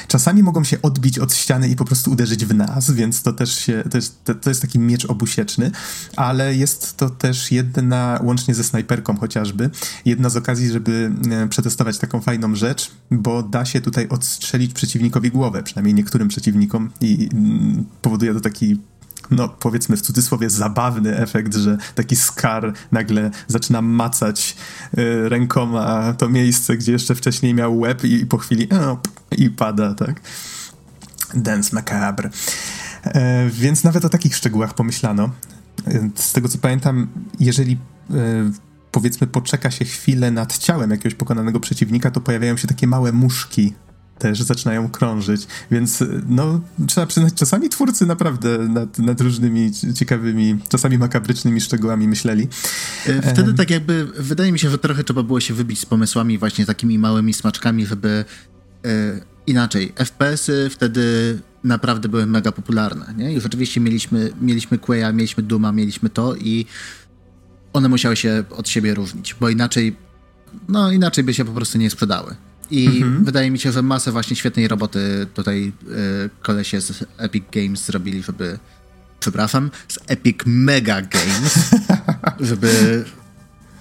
[0.09, 3.59] Czasami mogą się odbić od ściany i po prostu uderzyć w nas, więc to też
[3.59, 5.71] się, to jest, to jest taki miecz obusieczny,
[6.17, 9.71] ale jest to też jedna, łącznie ze snajperką chociażby,
[10.05, 15.31] jedna z okazji, żeby e, przetestować taką fajną rzecz, bo da się tutaj odstrzelić przeciwnikowi
[15.31, 18.79] głowę, przynajmniej niektórym przeciwnikom i mm, powoduje to taki
[19.31, 24.57] no powiedzmy w cudzysłowie zabawny efekt, że taki skar nagle zaczyna macać
[24.99, 28.99] y, rękoma to miejsce, gdzie jeszcze wcześniej miał łeb i, i po chwili o,
[29.37, 30.21] i pada, tak?
[31.35, 32.31] Dance macabre.
[33.05, 35.31] E, więc nawet o takich szczegółach pomyślano.
[35.87, 37.09] E, z tego co pamiętam,
[37.41, 37.79] jeżeli
[38.11, 38.15] e,
[38.93, 43.75] powiedzmy poczeka się chwilę nad ciałem jakiegoś pokonanego przeciwnika, to pojawiają się takie małe muszki
[44.19, 50.99] też zaczynają krążyć, więc no trzeba przyznać, czasami twórcy naprawdę nad, nad różnymi ciekawymi, czasami
[50.99, 52.49] makabrycznymi szczegółami myśleli.
[53.33, 56.67] Wtedy tak jakby, wydaje mi się, że trochę trzeba było się wybić z pomysłami właśnie
[56.67, 58.25] takimi małymi smaczkami, żeby
[58.85, 63.33] e, inaczej, FPS-y wtedy naprawdę były mega popularne, nie?
[63.33, 66.67] I rzeczywiście mieliśmy, mieliśmy Quaya, mieliśmy Duma, mieliśmy to i
[67.73, 69.97] one musiały się od siebie różnić, bo inaczej,
[70.69, 72.37] no inaczej by się po prostu nie sprzedały.
[72.71, 73.25] I mhm.
[73.25, 75.73] wydaje mi się, że masę właśnie świetnej roboty tutaj
[76.27, 78.59] y, kolesie z Epic Games zrobili, żeby
[79.21, 81.71] przepraszam, z Epic Mega Games,
[82.41, 83.05] żeby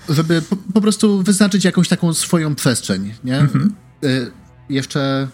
[0.10, 3.40] żeby po, po, prostu wyznaczyć jakąś taką swoją przestrzeń, nie?
[3.40, 3.74] Mhm.
[4.04, 4.32] Y,
[4.70, 5.28] jeszcze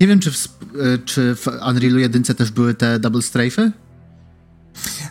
[0.00, 3.70] nie wiem, czy w, y, czy w Unrealu 1 też były te double strafe'y?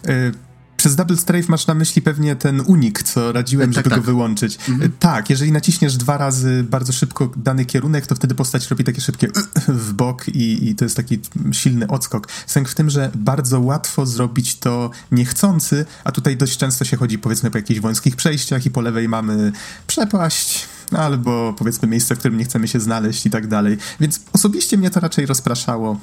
[0.09, 0.31] Y
[0.81, 3.99] przez Double Strafe masz na myśli pewnie ten unik, co radziłem, tak, żeby tak.
[3.99, 4.57] go wyłączyć.
[4.69, 4.91] Mhm.
[4.99, 9.27] Tak, jeżeli naciśniesz dwa razy bardzo szybko dany kierunek, to wtedy postać robi takie szybkie
[9.67, 11.19] w bok i, i to jest taki
[11.51, 12.27] silny odskok.
[12.47, 17.19] Sęk w tym, że bardzo łatwo zrobić to niechcący, a tutaj dość często się chodzi
[17.19, 19.51] powiedzmy po jakichś wąskich przejściach i po lewej mamy
[19.87, 23.77] przepaść, albo powiedzmy miejsce, w którym nie chcemy się znaleźć i tak dalej.
[23.99, 25.99] Więc osobiście mnie to raczej rozpraszało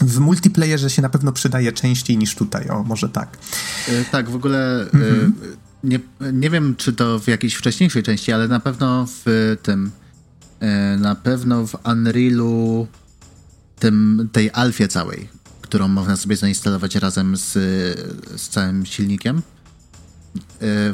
[0.00, 3.38] w multiplayerze się na pewno przydaje częściej niż tutaj, o może tak.
[3.88, 5.34] E, tak, w ogóle mhm.
[5.84, 6.00] nie,
[6.32, 9.90] nie wiem, czy to w jakiejś wcześniejszej części, ale na pewno w tym,
[10.60, 12.86] e, na pewno w Unrealu
[13.78, 15.28] tym, tej alfie całej,
[15.60, 17.52] którą można sobie zainstalować razem z,
[18.40, 19.42] z całym silnikiem.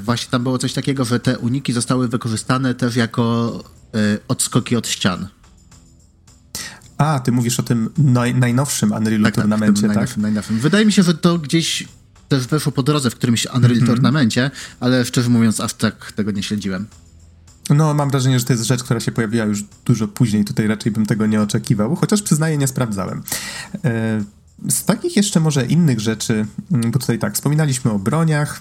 [0.01, 3.65] Właśnie tam było coś takiego, że te uniki zostały wykorzystane też jako
[4.29, 5.29] odskoki od ścian.
[6.99, 9.89] A, ty mówisz o tym naj, najnowszym Unreal tak, Tournamencie, tak?
[9.91, 10.59] Najnowszym, najnowszym.
[10.59, 11.89] Wydaje mi się, że to gdzieś
[12.29, 13.87] też weszło po drodze w którymś Unreal mm -hmm.
[13.87, 16.87] Tournamencie, ale szczerze mówiąc aż tak tego nie śledziłem.
[17.71, 20.45] No, mam wrażenie, że to jest rzecz, która się pojawiła już dużo później.
[20.45, 23.23] Tutaj raczej bym tego nie oczekiwał, chociaż przyznaję, nie sprawdzałem.
[23.85, 24.25] E,
[24.71, 28.61] z takich jeszcze może innych rzeczy, mm, bo tutaj tak, wspominaliśmy o broniach,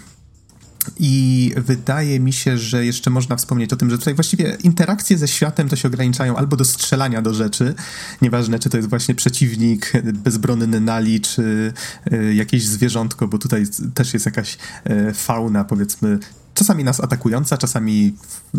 [0.99, 5.27] i wydaje mi się, że jeszcze można wspomnieć o tym, że tutaj właściwie interakcje ze
[5.27, 7.75] światem to się ograniczają albo do strzelania do rzeczy,
[8.21, 11.73] nieważne czy to jest właśnie przeciwnik, bezbronny nali, czy
[12.13, 14.57] y, jakieś zwierzątko, bo tutaj też jest jakaś
[14.89, 16.19] y, fauna, powiedzmy,
[16.53, 18.15] czasami nas atakująca, czasami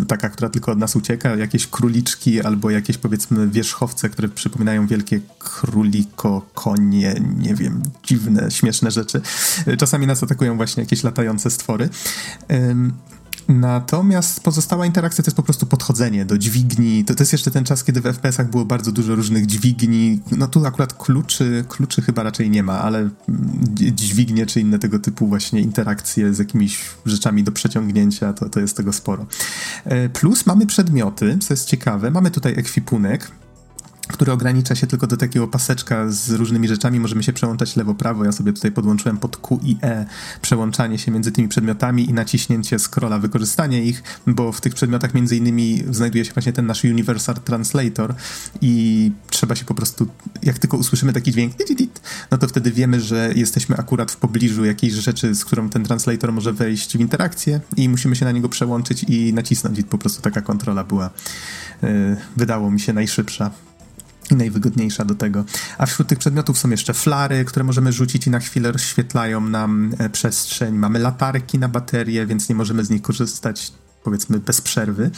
[0.09, 5.21] taka, która tylko od nas ucieka, jakieś króliczki albo jakieś powiedzmy wierzchowce, które przypominają wielkie
[5.39, 9.21] króliko, konie, nie wiem, dziwne, śmieszne rzeczy.
[9.79, 11.89] Czasami nas atakują właśnie jakieś latające stwory.
[13.49, 17.05] Natomiast pozostała interakcja to jest po prostu podchodzenie do dźwigni.
[17.05, 20.21] To, to jest jeszcze ten czas, kiedy w FPS-ach było bardzo dużo różnych dźwigni.
[20.37, 23.11] No tu akurat kluczy, kluczy chyba raczej nie ma, ale
[23.95, 28.77] dźwignie czy inne tego typu właśnie interakcje z jakimiś rzeczami do przeciągnięcia, to, to jest
[28.77, 29.27] tego sporo.
[29.85, 32.11] E, plus mamy przedmioty, co jest ciekawe.
[32.11, 33.31] Mamy tutaj ekwipunek,
[34.07, 37.01] który ogranicza się tylko do takiego paseczka z różnymi rzeczami.
[37.01, 38.25] Możemy się przełączać lewo-prawo.
[38.25, 40.07] Ja sobie tutaj podłączyłem pod Q i E
[40.43, 45.37] przełączanie się między tymi przedmiotami i naciśnięcie scrolla, wykorzystanie ich, bo w tych przedmiotach między
[45.37, 48.15] innymi znajduje się właśnie ten nasz Universal Translator
[48.61, 50.07] i trzeba się po prostu,
[50.43, 51.55] jak tylko usłyszymy taki dźwięk,
[52.31, 56.33] no to wtedy wiemy, że jesteśmy akurat w pobliżu jakiejś rzeczy, z którą ten translator
[56.33, 59.79] może wejść w interakcję i musimy się na niego przełączyć i nacisnąć.
[59.79, 61.11] I po prostu taka kontrola była,
[61.83, 63.51] yy, wydało mi się, najszybsza
[64.31, 65.45] i najwygodniejsza do tego.
[65.79, 69.95] A wśród tych przedmiotów są jeszcze flary, które możemy rzucić i na chwilę rozświetlają nam
[69.99, 70.75] e, przestrzeń.
[70.75, 73.73] Mamy latarki na baterie, więc nie możemy z nich korzystać
[74.05, 75.11] powiedzmy bez przerwy,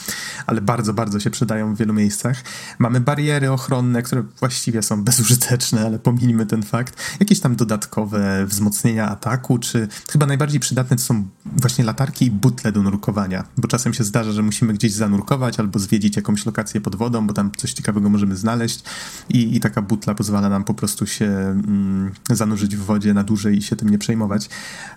[0.46, 2.42] ale bardzo, bardzo się przydają w wielu miejscach.
[2.78, 6.96] Mamy bariery ochronne, które właściwie są bezużyteczne, ale pominijmy ten fakt.
[7.20, 12.72] Jakieś tam dodatkowe wzmocnienia ataku, czy chyba najbardziej przydatne to są właśnie latarki i butle
[12.72, 16.96] do nurkowania, bo czasem się zdarza, że musimy gdzieś zanurkować albo zwiedzić jakąś lokację pod
[16.96, 18.82] wodą, bo tam coś ciekawego możemy znaleźć
[19.28, 23.58] i, i taka butla pozwala nam po prostu się mm, zanurzyć w wodzie na dłużej
[23.58, 24.48] i się tym nie przejmować.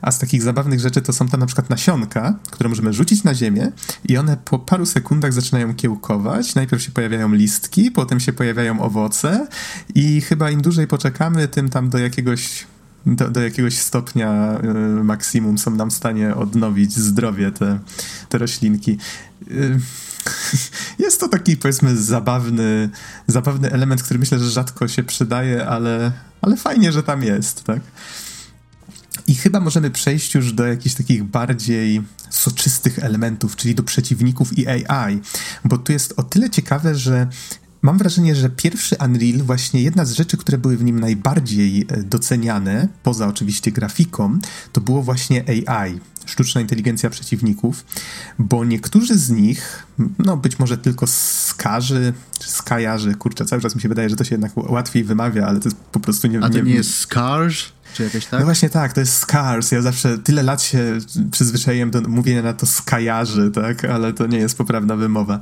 [0.01, 3.33] A z takich zabawnych rzeczy to są tam na przykład nasionka, które możemy rzucić na
[3.33, 3.71] ziemię
[4.09, 6.55] i one po paru sekundach zaczynają kiełkować.
[6.55, 9.47] Najpierw się pojawiają listki, potem się pojawiają owoce
[9.95, 12.67] i chyba im dłużej poczekamy, tym tam do jakiegoś
[13.05, 14.59] do, do, jakiegoś stopnia
[14.99, 17.79] y, maksimum są nam w stanie odnowić zdrowie te,
[18.29, 18.97] te roślinki.
[19.51, 19.79] Y,
[21.03, 22.89] jest to taki, powiedzmy, zabawny,
[23.27, 26.11] zabawny element, który myślę, że rzadko się przydaje, ale,
[26.41, 27.79] ale fajnie, że tam jest, tak?
[29.29, 34.67] I chyba możemy przejść już do jakichś takich bardziej soczystych elementów, czyli do przeciwników i
[34.67, 35.19] AI,
[35.65, 37.27] bo tu jest o tyle ciekawe, że
[37.81, 42.03] mam wrażenie, że pierwszy Unreal, właśnie jedna z rzeczy, które były w nim najbardziej e,
[42.03, 44.39] doceniane, poza oczywiście grafiką,
[44.71, 47.85] to było właśnie AI, sztuczna inteligencja przeciwników,
[48.39, 49.87] bo niektórzy z nich,
[50.19, 54.23] no być może tylko skarzy, czy skajarzy, kurczę, cały czas mi się wydaje, że to
[54.23, 56.39] się jednak łatwiej wymawia, ale to jest po prostu nie...
[56.39, 57.78] A to nie, nie jest Scarge?
[57.93, 58.39] Czy jakoś tak?
[58.39, 59.71] No właśnie tak, to jest Scars.
[59.71, 60.97] Ja zawsze tyle lat się
[61.31, 63.85] przyzwyczaiłem do mówienia na to skajarzy, tak?
[63.85, 65.39] Ale to nie jest poprawna wymowa.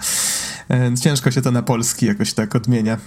[0.70, 2.98] E, ciężko się to na polski jakoś tak odmienia.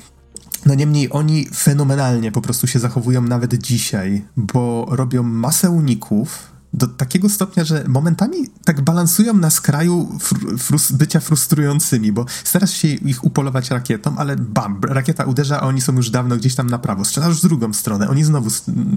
[0.66, 6.86] No niemniej oni fenomenalnie po prostu się zachowują nawet dzisiaj, bo robią masę uników, do
[6.86, 10.18] takiego stopnia, że momentami tak balansują na skraju
[10.58, 15.80] fr bycia frustrującymi, bo starasz się ich upolować rakietą, ale bam, rakieta uderza, a oni
[15.80, 17.04] są już dawno gdzieś tam na prawo.
[17.04, 18.50] Strzelasz w drugą stronę, oni znowu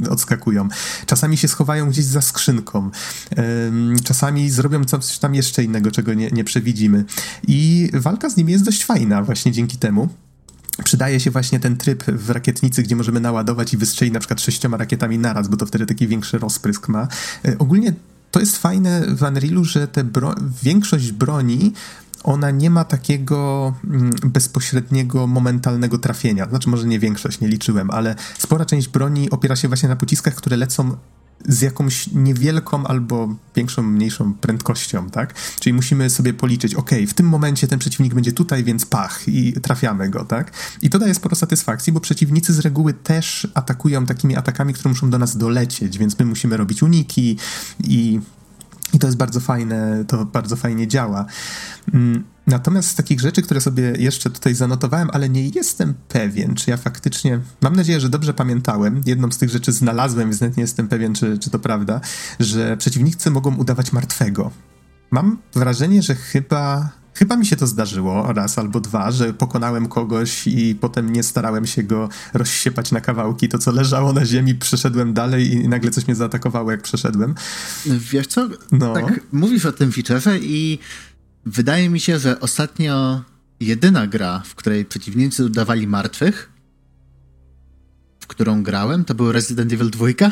[0.09, 0.67] odskakują.
[1.05, 2.91] Czasami się schowają gdzieś za skrzynką.
[4.03, 7.05] Czasami zrobią coś tam jeszcze innego, czego nie, nie przewidzimy.
[7.47, 10.09] I walka z nimi jest dość fajna właśnie dzięki temu
[10.83, 14.77] przydaje się właśnie ten tryb w rakietnicy, gdzie możemy naładować i wystrzelić na przykład sześcioma
[14.77, 17.07] rakietami naraz, bo to wtedy taki większy rozprysk ma.
[17.45, 17.93] E, ogólnie
[18.31, 21.73] to jest fajne w Unrealu, że te bro większość broni
[22.23, 26.49] ona nie ma takiego mm, bezpośredniego, momentalnego trafienia.
[26.49, 30.35] Znaczy, może nie większość, nie liczyłem, ale spora część broni opiera się właśnie na pociskach,
[30.35, 30.97] które lecą
[31.45, 35.33] z jakąś niewielką albo większą, mniejszą prędkością, tak?
[35.59, 39.53] Czyli musimy sobie policzyć, ok, w tym momencie ten przeciwnik będzie tutaj, więc pach i
[39.53, 40.51] trafiamy go, tak?
[40.81, 45.09] I to daje sporo satysfakcji, bo przeciwnicy z reguły też atakują takimi atakami, które muszą
[45.09, 47.37] do nas dolecieć, więc my musimy robić uniki
[47.83, 48.19] i,
[48.93, 51.25] i to jest bardzo fajne, to bardzo fajnie działa.
[51.93, 56.69] Mm, Natomiast z takich rzeczy, które sobie jeszcze tutaj zanotowałem, ale nie jestem pewien, czy
[56.69, 60.87] ja faktycznie, mam nadzieję, że dobrze pamiętałem, jedną z tych rzeczy znalazłem, więc nie jestem
[60.87, 62.01] pewien, czy, czy to prawda,
[62.39, 64.51] że przeciwnicy mogą udawać martwego.
[65.11, 70.47] Mam wrażenie, że chyba Chyba mi się to zdarzyło raz albo dwa, że pokonałem kogoś
[70.47, 73.49] i potem nie starałem się go rozsiepać na kawałki.
[73.49, 77.35] To, co leżało na ziemi, przeszedłem dalej i nagle coś mnie zaatakowało, jak przeszedłem.
[77.85, 78.49] Wiesz co?
[78.71, 78.93] No.
[78.93, 80.79] Tak mówisz o tym featureze i
[81.45, 83.23] Wydaje mi się, że ostatnio
[83.59, 86.49] jedyna gra, w której przeciwnicy udawali martwych,
[88.19, 90.07] w którą grałem, to był Resident Evil 2.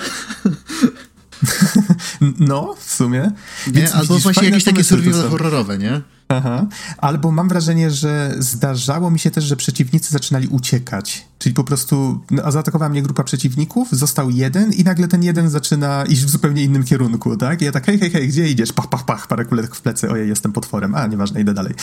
[2.39, 3.31] No, w sumie.
[3.73, 6.01] Nie, albo widzisz, właśnie jakieś takie survival horrorowe, nie?
[6.27, 6.65] Aha.
[6.97, 11.25] Albo mam wrażenie, że zdarzało mi się też, że przeciwnicy zaczynali uciekać.
[11.39, 16.05] Czyli po prostu no, zaatakowała mnie grupa przeciwników, został jeden i nagle ten jeden zaczyna
[16.05, 17.61] iść w zupełnie innym kierunku, tak?
[17.61, 18.73] I ja tak, hej, hej, hej, gdzie idziesz?
[18.73, 20.95] Pach, pach, pach, parę kulek w plecy, ojej, jestem potworem.
[20.95, 21.73] A, nieważne, idę dalej.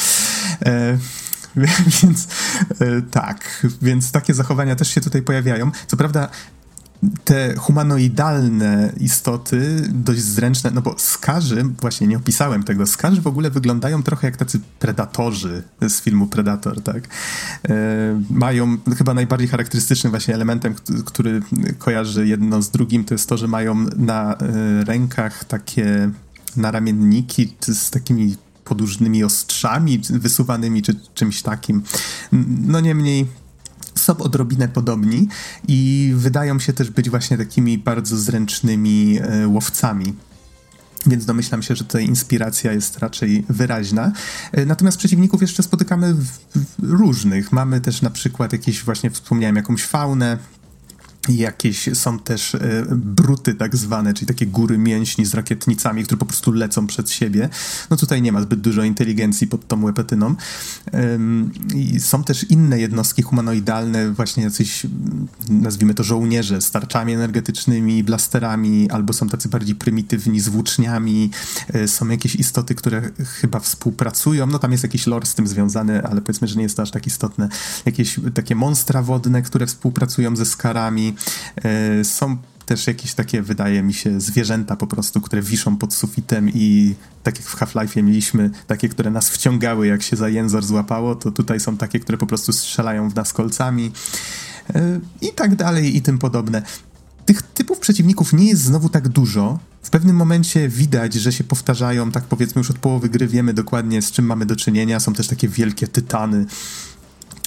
[0.67, 0.99] E,
[2.03, 2.29] więc
[2.81, 5.71] e, tak, więc takie zachowania też się tutaj pojawiają.
[5.87, 6.29] Co prawda
[7.25, 13.51] te humanoidalne istoty, dość zręczne, no bo skarzy, właśnie nie opisałem tego, skarzy w ogóle
[13.51, 17.09] wyglądają trochę jak tacy predatorzy z filmu Predator, tak?
[17.69, 17.75] E,
[18.31, 21.43] mają, chyba najbardziej charakterystycznym właśnie elementem, który
[21.79, 26.11] kojarzy jedno z drugim, to jest to, że mają na e, rękach takie
[26.57, 31.83] naramienniki z takimi podłużnymi ostrzami wysuwanymi, czy czymś takim.
[32.67, 33.27] No niemniej
[33.99, 35.29] są odrobinę podobni
[35.69, 40.15] i wydają się też być właśnie takimi bardzo zręcznymi e, łowcami
[41.07, 44.13] więc domyślam się, że tutaj inspiracja jest raczej wyraźna.
[44.53, 47.53] E, natomiast przeciwników jeszcze spotykamy w, w różnych.
[47.53, 50.39] Mamy też na przykład jakieś, właśnie wspomniałem, jakąś faunę,
[51.29, 52.61] Jakieś są też e,
[52.97, 57.49] bruty tak zwane, czyli takie góry mięśni z rakietnicami, które po prostu lecą przed siebie.
[57.91, 60.35] No tutaj nie ma zbyt dużo inteligencji pod tą łepetyną.
[61.75, 64.87] I są też inne jednostki humanoidalne, właśnie jacyś,
[65.49, 71.31] nazwijmy to żołnierze z tarczami energetycznymi, blasterami, albo są tacy bardziej prymitywni z włóczniami.
[71.73, 74.47] E, są jakieś istoty, które chyba współpracują.
[74.47, 76.91] No tam jest jakiś lore z tym związany, ale powiedzmy, że nie jest to aż
[76.91, 77.49] tak istotne.
[77.87, 81.15] Jakieś takie monstra wodne, które współpracują ze skarami.
[81.65, 82.37] E, są
[82.69, 87.39] też jakieś takie, wydaje mi się, zwierzęta po prostu, które wiszą pod sufitem i tak
[87.39, 91.61] jak w Half-Life'ie mieliśmy takie, które nas wciągały, jak się za jęzor złapało, to tutaj
[91.61, 93.93] są takie, które po prostu strzelają w nas kolcami
[94.75, 96.63] e, i tak dalej i tym podobne.
[97.25, 99.59] Tych typów przeciwników nie jest znowu tak dużo.
[99.83, 104.03] W pewnym momencie widać, że się powtarzają, tak powiedzmy już od połowy gry wiemy dokładnie
[104.03, 105.01] z czym mamy do czynienia.
[105.01, 106.47] Są też takie wielkie tytany,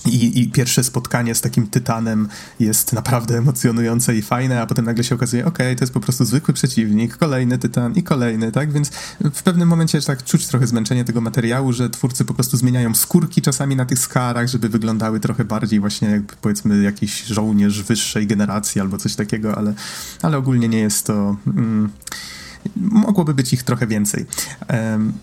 [0.05, 2.27] i, I, pierwsze spotkanie z takim tytanem
[2.59, 6.25] jest naprawdę emocjonujące i fajne, a potem nagle się okazuje, ok, to jest po prostu
[6.25, 8.71] zwykły przeciwnik, kolejny tytan i kolejny, tak?
[8.71, 8.89] Więc
[9.33, 13.41] w pewnym momencie tak czuć trochę zmęczenie tego materiału, że twórcy po prostu zmieniają skórki
[13.41, 18.81] czasami na tych skarach, żeby wyglądały trochę bardziej właśnie jakby powiedzmy jakiś żołnierz wyższej generacji
[18.81, 19.73] albo coś takiego, ale,
[20.21, 21.35] ale ogólnie nie jest to...
[21.47, 21.89] Mm,
[22.75, 24.25] mogłoby być ich trochę więcej.
[24.69, 25.13] Um,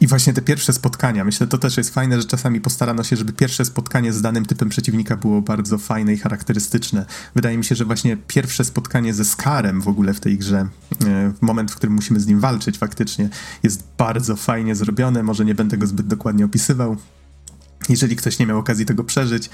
[0.00, 3.32] i właśnie te pierwsze spotkania, myślę, to też jest fajne, że czasami postarano się, żeby
[3.32, 7.06] pierwsze spotkanie z danym typem przeciwnika było bardzo fajne i charakterystyczne.
[7.34, 10.68] Wydaje mi się, że właśnie pierwsze spotkanie ze Skarem w ogóle w tej grze,
[11.06, 13.28] e, moment, w którym musimy z nim walczyć faktycznie,
[13.62, 15.22] jest bardzo fajnie zrobione.
[15.22, 16.96] Może nie będę go zbyt dokładnie opisywał,
[17.88, 19.50] jeżeli ktoś nie miał okazji tego przeżyć,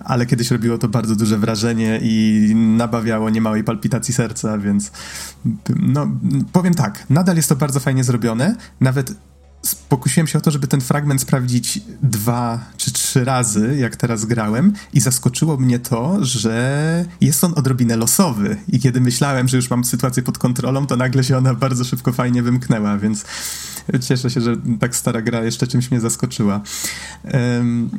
[0.00, 4.92] ale kiedyś robiło to bardzo duże wrażenie i nabawiało niemałej palpitacji serca, więc
[5.76, 6.08] no,
[6.52, 9.14] powiem tak, nadal jest to bardzo fajnie zrobione, nawet
[9.88, 14.72] pokusiłem się o to, żeby ten fragment sprawdzić dwa czy trzy razy, jak teraz grałem,
[14.92, 18.56] i zaskoczyło mnie to, że jest on odrobinę losowy.
[18.68, 22.12] I kiedy myślałem, że już mam sytuację pod kontrolą, to nagle się ona bardzo szybko,
[22.12, 23.24] fajnie wymknęła, więc
[24.08, 26.60] cieszę się, że tak stara gra jeszcze czymś mnie zaskoczyła.
[27.24, 27.90] Um,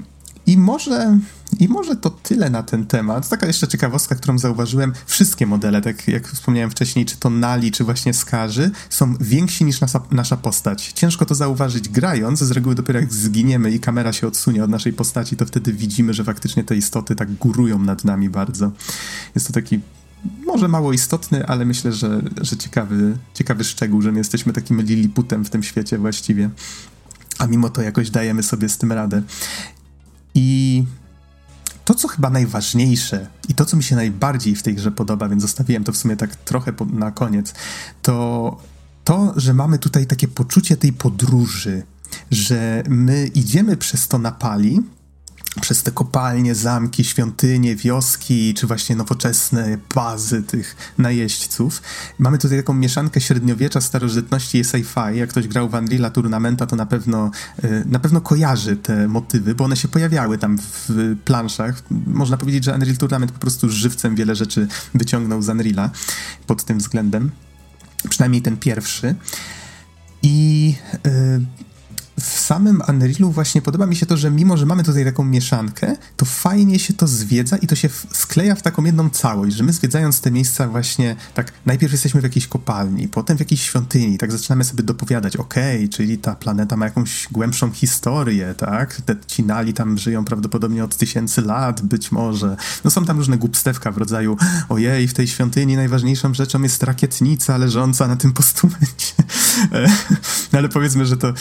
[0.48, 1.20] i może,
[1.60, 3.30] I może to tyle na ten temat.
[3.30, 4.94] Taka jeszcze ciekawostka, którą zauważyłem.
[5.06, 9.82] Wszystkie modele, tak jak wspomniałem wcześniej, czy to Nali, czy właśnie Skarzy, są więksi niż
[9.82, 10.91] nasza, nasza postać.
[10.91, 12.39] Ciężko to zauważyć grając.
[12.39, 16.14] Z reguły dopiero jak zginiemy i kamera się odsunie od naszej postaci, to wtedy widzimy,
[16.14, 18.72] że faktycznie te istoty tak górują nad nami bardzo.
[19.36, 19.80] Jest to taki
[20.46, 25.46] może mało istotny, ale myślę, że, że ciekawy, ciekawy szczegół, że my jesteśmy takim liliputem
[25.46, 26.50] w tym świecie właściwie.
[27.39, 29.22] A mimo to jakoś dajemy sobie z tym radę.
[30.36, 30.84] I
[31.86, 35.41] to, co chyba najważniejsze i to, co mi się najbardziej w tej grze podoba, więc
[35.41, 37.53] zostawiłem to w sumie tak trochę na koniec,
[38.01, 38.57] to
[39.03, 41.84] to, że mamy tutaj takie poczucie tej podróży,
[42.31, 44.81] że my idziemy przez to napali,
[45.62, 51.82] przez te kopalnie, zamki, świątynie, wioski, czy właśnie nowoczesne bazy tych najeźdźców.
[52.20, 55.16] Mamy tutaj taką mieszankę średniowiecza, starożytności i sci-fi.
[55.16, 57.32] Jak ktoś grał w Unreal'a Tournamenta, to na pewno,
[57.64, 61.84] e, na pewno kojarzy te motywy, bo one się pojawiały tam w planszach.
[62.08, 65.89] Można powiedzieć, że Unreal Tournament po prostu żywcem wiele rzeczy wyciągnął z Unreal'a
[66.47, 67.32] pod tym względem.
[68.10, 69.16] Przynajmniej ten pierwszy.
[70.24, 70.76] I
[71.06, 71.45] yy,
[72.20, 75.95] w samym Unrealu właśnie podoba mi się to, że mimo, że mamy tutaj taką mieszankę,
[76.18, 79.74] to fajnie się to zwiedza i to się skleja w taką jedną całość, że my
[79.74, 84.32] zwiedzając te miejsca właśnie, tak, najpierw jesteśmy w jakiejś kopalni, potem w jakiejś świątyni, tak
[84.32, 89.43] zaczynamy sobie dopowiadać, okej, okay, czyli ta planeta ma jakąś głębszą historię, tak, te ci
[89.43, 92.55] nali tam żyją prawdopodobnie od tysięcy lat, być może.
[92.84, 94.38] No są tam różne głupstewka w rodzaju,
[94.70, 99.14] ojej, w tej świątyni najważniejszą rzeczą jest rakietnica leżąca na tym postumencie.
[100.53, 101.34] no ale powiedzmy, że to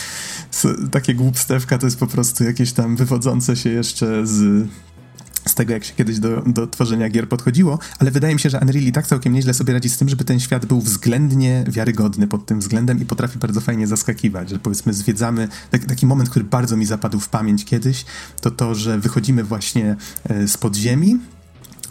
[0.91, 4.69] takie głupstewka to jest po prostu jakieś tam wywodzące się jeszcze z
[5.47, 8.61] z tego, jak się kiedyś do, do tworzenia gier podchodziło, ale wydaje mi się, że
[8.61, 12.27] Unreal i tak całkiem nieźle sobie radzi z tym, żeby ten świat był względnie wiarygodny
[12.27, 16.45] pod tym względem i potrafi bardzo fajnie zaskakiwać, że powiedzmy zwiedzamy, tak, taki moment, który
[16.45, 18.05] bardzo mi zapadł w pamięć kiedyś,
[18.41, 21.19] to to, że wychodzimy właśnie e, z podziemi,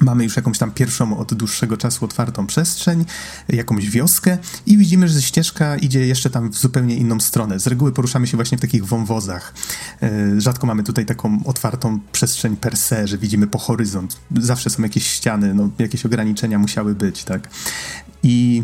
[0.01, 3.05] Mamy już jakąś tam pierwszą od dłuższego czasu otwartą przestrzeń,
[3.49, 7.59] jakąś wioskę i widzimy, że ścieżka idzie jeszcze tam w zupełnie inną stronę.
[7.59, 9.53] Z reguły poruszamy się właśnie w takich wąwozach.
[10.01, 14.17] E, rzadko mamy tutaj taką otwartą przestrzeń per se, że widzimy po horyzont.
[14.39, 17.49] Zawsze są jakieś ściany, no, jakieś ograniczenia musiały być, tak.
[18.23, 18.63] I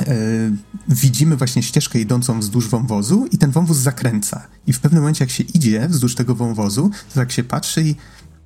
[0.00, 0.56] Yy,
[0.88, 4.46] widzimy właśnie ścieżkę idącą wzdłuż wąwozu i ten wąwóz zakręca.
[4.66, 7.94] I w pewnym momencie, jak się idzie wzdłuż tego wąwozu, to tak się patrzy i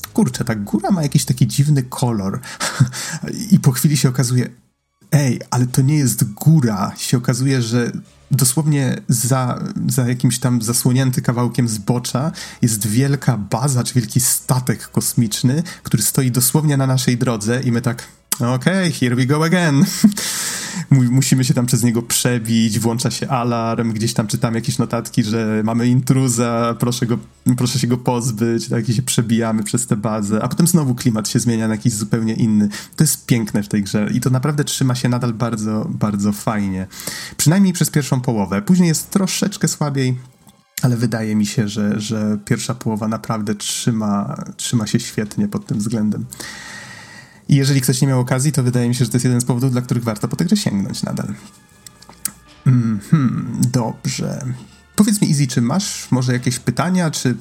[0.07, 2.41] kurczę, ta góra ma jakiś taki dziwny kolor.
[3.53, 4.49] I po chwili się okazuje,
[5.13, 6.93] ej, ale to nie jest góra.
[6.97, 7.93] Się okazuje, że
[8.31, 12.33] dosłownie za, za jakimś tam zasłonięty kawałkiem zbocza
[12.63, 17.81] jest wielka baza, czy wielki statek kosmiczny, który stoi dosłownie na naszej drodze i my
[17.81, 19.85] tak okay, here we go again.
[20.91, 25.63] Musimy się tam przez niego przebić, włącza się alarm, gdzieś tam czytam jakieś notatki, że
[25.65, 27.19] mamy intruza, proszę, go,
[27.57, 31.29] proszę się go pozbyć, tak, i się przebijamy przez tę bazę, a potem znowu klimat
[31.29, 32.69] się zmienia na jakiś zupełnie inny.
[32.97, 36.87] To jest piękne w tej grze i to naprawdę trzyma się nadal bardzo, bardzo fajnie.
[37.37, 38.63] Przynajmniej przez pierwszą połowę.
[38.63, 40.19] Później jest troszeczkę słabiej,
[40.83, 45.79] ale wydaje mi się, że, że pierwsza połowa naprawdę trzyma, trzyma się świetnie pod tym
[45.79, 46.25] względem.
[47.51, 49.45] I jeżeli ktoś nie miał okazji, to wydaje mi się, że to jest jeden z
[49.45, 51.35] powodów, dla których warto po tę grę sięgnąć nadal.
[52.65, 53.01] Hmm,
[53.73, 54.45] dobrze.
[54.97, 57.37] Powiedz mi, Easy, czy masz może jakieś pytania, czy,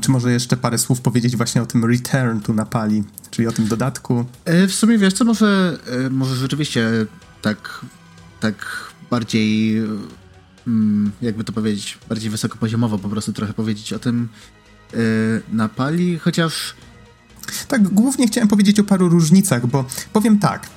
[0.00, 3.66] czy może jeszcze parę słów powiedzieć właśnie o tym Return to Napali, czyli o tym
[3.68, 4.24] dodatku?
[4.44, 6.88] E, w sumie wiesz co, może, e, może rzeczywiście
[7.42, 7.80] tak,
[8.40, 8.54] tak
[9.10, 9.78] bardziej,
[10.66, 14.28] mm, jakby to powiedzieć, bardziej wysokopoziomowo po prostu trochę powiedzieć o tym,
[15.52, 16.74] napali, chociaż...
[17.68, 20.68] Tak, głównie chciałem powiedzieć o paru różnicach, bo powiem tak,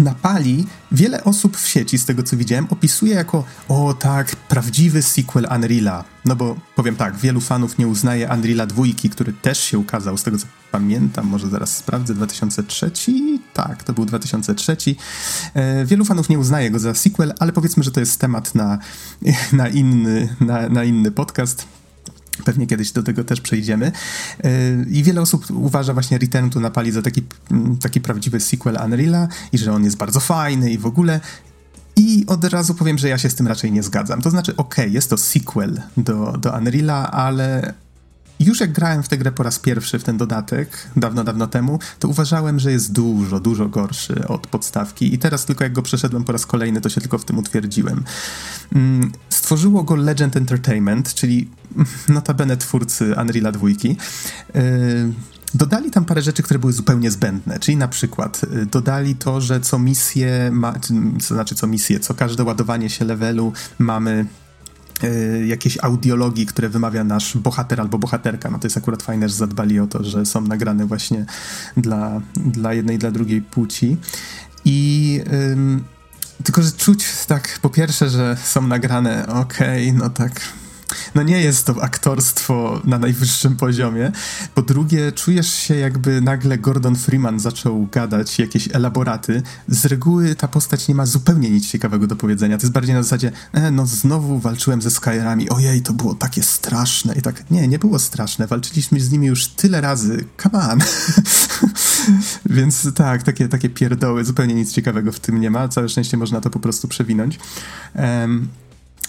[0.00, 5.46] Napali wiele osób w sieci, z tego co widziałem, opisuje jako o tak, prawdziwy sequel
[5.56, 6.04] Unreala.
[6.24, 10.22] No bo powiem tak, wielu fanów nie uznaje Unreala 2, który też się ukazał, z
[10.22, 12.90] tego co pamiętam, może zaraz sprawdzę, 2003?
[13.54, 14.76] Tak, to był 2003.
[15.54, 18.78] E, wielu fanów nie uznaje go za sequel, ale powiedzmy, że to jest temat na,
[19.52, 21.77] na, inny, na, na inny podcast.
[22.44, 23.92] Pewnie kiedyś do tego też przejdziemy.
[24.44, 24.50] Yy,
[24.90, 29.26] I wiele osób uważa właśnie Return to Napali za taki, mm, taki prawdziwy sequel Unreal'a
[29.52, 31.20] i że on jest bardzo fajny i w ogóle.
[31.96, 34.22] I od razu powiem, że ja się z tym raczej nie zgadzam.
[34.22, 37.74] To znaczy, okej, okay, jest to sequel do, do Unreal'a, ale
[38.40, 41.78] już jak grałem w tę grę po raz pierwszy, w ten dodatek, dawno, dawno temu,
[41.98, 46.24] to uważałem, że jest dużo, dużo gorszy od podstawki i teraz tylko jak go przeszedłem
[46.24, 48.04] po raz kolejny, to się tylko w tym utwierdziłem.
[48.72, 51.50] Mm, stworzyło go Legend Entertainment, czyli
[52.08, 53.68] notabene twórcy Unreal'a 2.
[53.68, 55.12] Yy,
[55.54, 59.60] Dodali tam parę rzeczy, które były zupełnie zbędne, czyli na przykład y, dodali to, że
[59.60, 64.47] co misję, ma, to znaczy co misję, co każde ładowanie się levelu mamy Y,
[65.46, 68.50] jakiejś audiologii, które wymawia nasz bohater albo bohaterka.
[68.50, 71.26] No to jest akurat fajne, że zadbali o to, że są nagrane właśnie
[71.76, 73.96] dla, dla jednej dla drugiej płci.
[74.64, 75.84] I ym,
[76.44, 80.40] tylko, że czuć tak po pierwsze, że są nagrane, okej, okay, no tak
[81.14, 84.12] no nie jest to aktorstwo na najwyższym poziomie.
[84.54, 89.42] Po drugie, czujesz się jakby nagle Gordon Freeman zaczął gadać jakieś elaboraty.
[89.68, 92.58] Z reguły ta postać nie ma zupełnie nic ciekawego do powiedzenia.
[92.58, 96.42] To jest bardziej na zasadzie, e, no znowu walczyłem ze Skyrami, ojej, to było takie
[96.42, 97.14] straszne.
[97.14, 98.46] I tak, nie, nie było straszne.
[98.46, 100.24] Walczyliśmy z nimi już tyle razy.
[100.42, 100.78] Come on.
[102.56, 105.68] Więc tak, takie, takie pierdoły, zupełnie nic ciekawego w tym nie ma.
[105.68, 107.38] Całe szczęście można to po prostu przewinąć.
[107.94, 108.48] Um,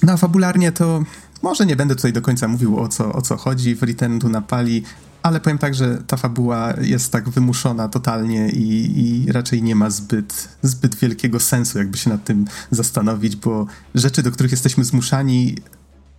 [0.04, 1.04] no a fabularnie to
[1.41, 4.30] może nie będę tutaj do końca mówił o co, o co chodzi w Return to
[4.30, 4.84] Napali,
[5.24, 9.89] ale powiem tak, że ta fabuła jest tak wymuszona totalnie i, i, raczej nie ma
[9.89, 15.56] zbyt, zbyt wielkiego sensu, jakby się nad tym zastanowić, bo rzeczy, do których jesteśmy zmuszani,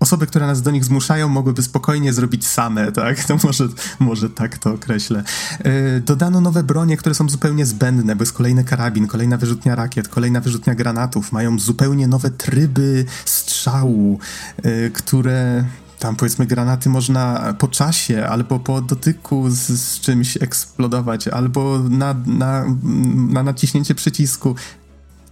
[0.01, 3.25] osoby, które nas do nich zmuszają, mogłyby spokojnie zrobić same, tak?
[3.25, 5.25] To może, może tak to określę.
[5.65, 10.09] Yy, dodano nowe bronie, które są zupełnie zbędne, bo jest kolejny karabin, kolejna wyrzutnia rakiet,
[10.09, 14.19] kolejna wyrzutnia granatów, mają zupełnie nowe tryby strzału,
[14.65, 15.65] yy, które
[16.01, 22.15] tam powiedzmy granaty można po czasie albo po dotyku z, z czymś eksplodować, albo na,
[22.27, 22.65] na,
[23.33, 24.55] na naciśnięcie przycisku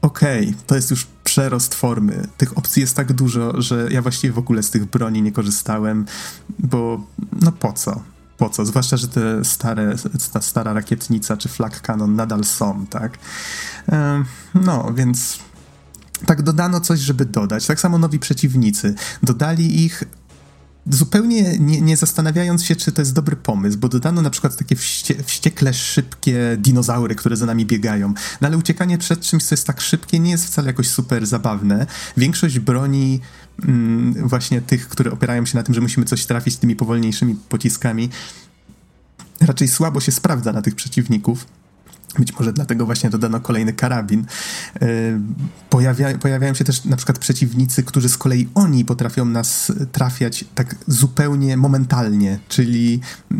[0.03, 2.29] okej, okay, to jest już przerost formy.
[2.37, 6.07] Tych opcji jest tak dużo, że ja właściwie w ogóle z tych broni nie korzystałem,
[6.59, 7.05] bo
[7.43, 8.03] no po co?
[8.37, 8.67] Po co?
[8.67, 9.97] Zwłaszcza, że te stare,
[10.33, 13.19] ta stara rakietnica czy flag cannon nadal są, tak?
[14.55, 15.39] No, więc
[16.27, 17.67] tak dodano coś, żeby dodać.
[17.67, 18.95] Tak samo nowi przeciwnicy.
[19.23, 20.05] Dodali ich
[20.91, 24.77] zupełnie nie, nie, zastanawiając się, czy to jest dobry pomysł, bo dodano na przykład takie
[24.77, 28.15] wście, wściekle szybkie dinozaury, które za nami biegają.
[28.41, 31.87] No ale uciekanie przed czymś, co jest tak szybkie, nie jest wcale jakoś super zabawne.
[32.17, 33.21] Większość broni
[33.63, 38.09] mm, właśnie tych, które opierają się na tym, że musimy coś trafić tymi powolniejszymi pociskami,
[39.41, 41.47] raczej słabo się sprawdza na tych przeciwników.
[42.19, 44.27] Być może dlatego właśnie dodano kolejny karabin.
[44.83, 44.87] E,
[45.71, 50.75] pojawia, pojawiają się też na przykład przeciwnicy, którzy z kolei oni potrafią nas trafiać tak
[50.87, 53.01] zupełnie momentalnie, czyli
[53.33, 53.37] e,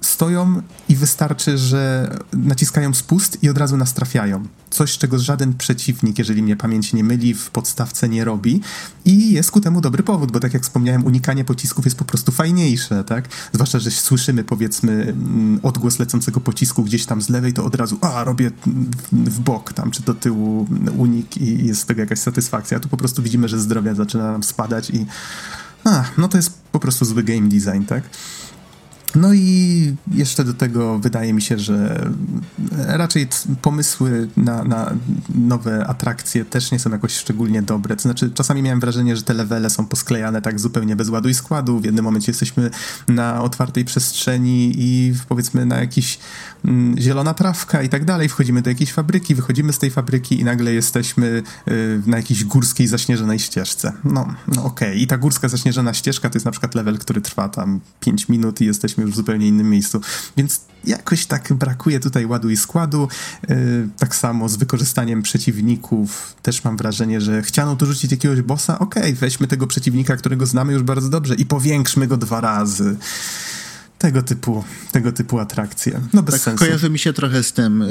[0.00, 4.44] stoją i wystarczy, że naciskają spust i od razu nas trafiają
[4.76, 8.60] coś, czego żaden przeciwnik, jeżeli mnie pamięć nie myli, w podstawce nie robi.
[9.04, 12.32] I jest ku temu dobry powód, bo tak jak wspomniałem, unikanie pocisków jest po prostu
[12.32, 13.28] fajniejsze, tak?
[13.52, 17.98] Zwłaszcza, że słyszymy powiedzmy mm, odgłos lecącego pocisku gdzieś tam z lewej, to od razu
[18.00, 18.50] a, robię
[19.12, 20.66] w bok tam, czy do tyłu
[20.96, 22.80] unik i jest z tego jakaś satysfakcja.
[22.80, 25.06] Tu po prostu widzimy, że zdrowia zaczyna nam spadać i
[25.84, 28.04] a, no to jest po prostu zły game design, tak?
[29.16, 32.08] No i jeszcze do tego wydaje mi się, że
[32.86, 33.28] raczej
[33.62, 34.92] pomysły na, na,
[35.34, 37.96] nowe atrakcje też nie są jakoś szczególnie dobre.
[37.96, 41.34] To znaczy, czasami miałem wrażenie, że te levele są posklejane tak zupełnie bez ładu i
[41.34, 41.80] składu.
[41.80, 42.70] W jednym momencie jesteśmy
[43.08, 46.55] na otwartej przestrzeni i powiedzmy na jakiś mm,
[46.98, 48.28] zielona trawka i tak dalej.
[48.28, 52.86] Wchodzimy do jakiejś fabryki, wychodzimy z tej fabryki i nagle jesteśmy y, na jakiejś górskiej,
[52.86, 53.92] zaśnieżonej ścieżce.
[54.04, 54.88] No, no okej.
[54.88, 55.00] Okay.
[55.00, 58.60] I ta górska, zaśnieżona ścieżka to jest na przykład level, który trwa tam 5 minut
[58.60, 60.00] i jesteśmy już w zupełnie innym miejscu.
[60.36, 63.08] Więc jakoś tak brakuje tutaj ładu i składu.
[63.48, 68.78] Yy, tak samo z wykorzystaniem przeciwników też mam wrażenie, że chciano tu rzucić jakiegoś bossa.
[68.78, 72.96] Okej, okay, weźmy tego przeciwnika, którego znamy już bardzo dobrze i powiększmy go dwa razy
[73.98, 76.00] tego typu, tego typu atrakcje.
[76.12, 76.64] No bez tak sensu.
[76.64, 77.86] kojarzy mi się trochę z tym, y,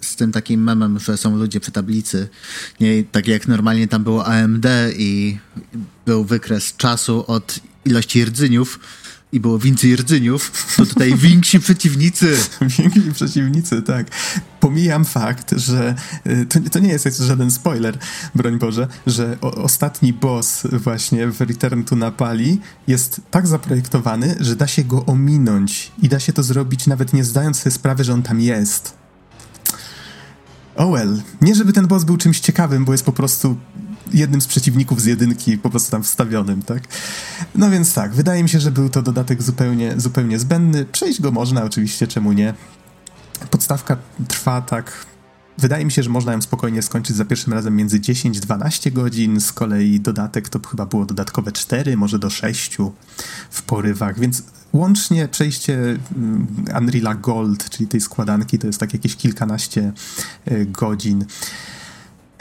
[0.00, 2.28] z tym takim memem, że są ludzie przy tablicy.
[2.80, 4.66] Nie, tak jak normalnie tam było AMD
[4.96, 5.38] i
[6.06, 8.80] był wykres czasu od ilości rdzyniów,
[9.32, 12.36] i było więcej rdzeniów, to tutaj więksi przeciwnicy.
[12.60, 14.06] więksi przeciwnicy, tak.
[14.60, 15.94] Pomijam fakt, że
[16.26, 17.98] y, to, to nie jest żaden spoiler,
[18.34, 24.56] broń Boże, że o, ostatni boss właśnie w Return to Napali jest tak zaprojektowany, że
[24.56, 28.14] da się go ominąć i da się to zrobić nawet nie zdając sobie sprawy, że
[28.14, 28.98] on tam jest.
[30.76, 31.22] Oh well.
[31.40, 33.56] Nie żeby ten boss był czymś ciekawym, bo jest po prostu
[34.12, 36.82] jednym z przeciwników z jedynki po prostu tam wstawionym, tak?
[37.54, 40.84] No więc tak, wydaje mi się, że był to dodatek zupełnie, zupełnie zbędny.
[40.84, 42.54] Przejść go można, oczywiście, czemu nie?
[43.50, 43.96] Podstawka
[44.28, 45.06] trwa tak
[45.58, 49.52] Wydaje mi się, że można ją spokojnie skończyć za pierwszym razem między 10-12 godzin, z
[49.52, 52.76] kolei dodatek to chyba było dodatkowe 4, może do 6
[53.50, 54.42] w porywach, więc
[54.72, 56.46] łącznie przejście mm,
[56.80, 59.92] Unreal Gold, czyli tej składanki, to jest tak jakieś kilkanaście
[60.44, 61.24] e, godzin.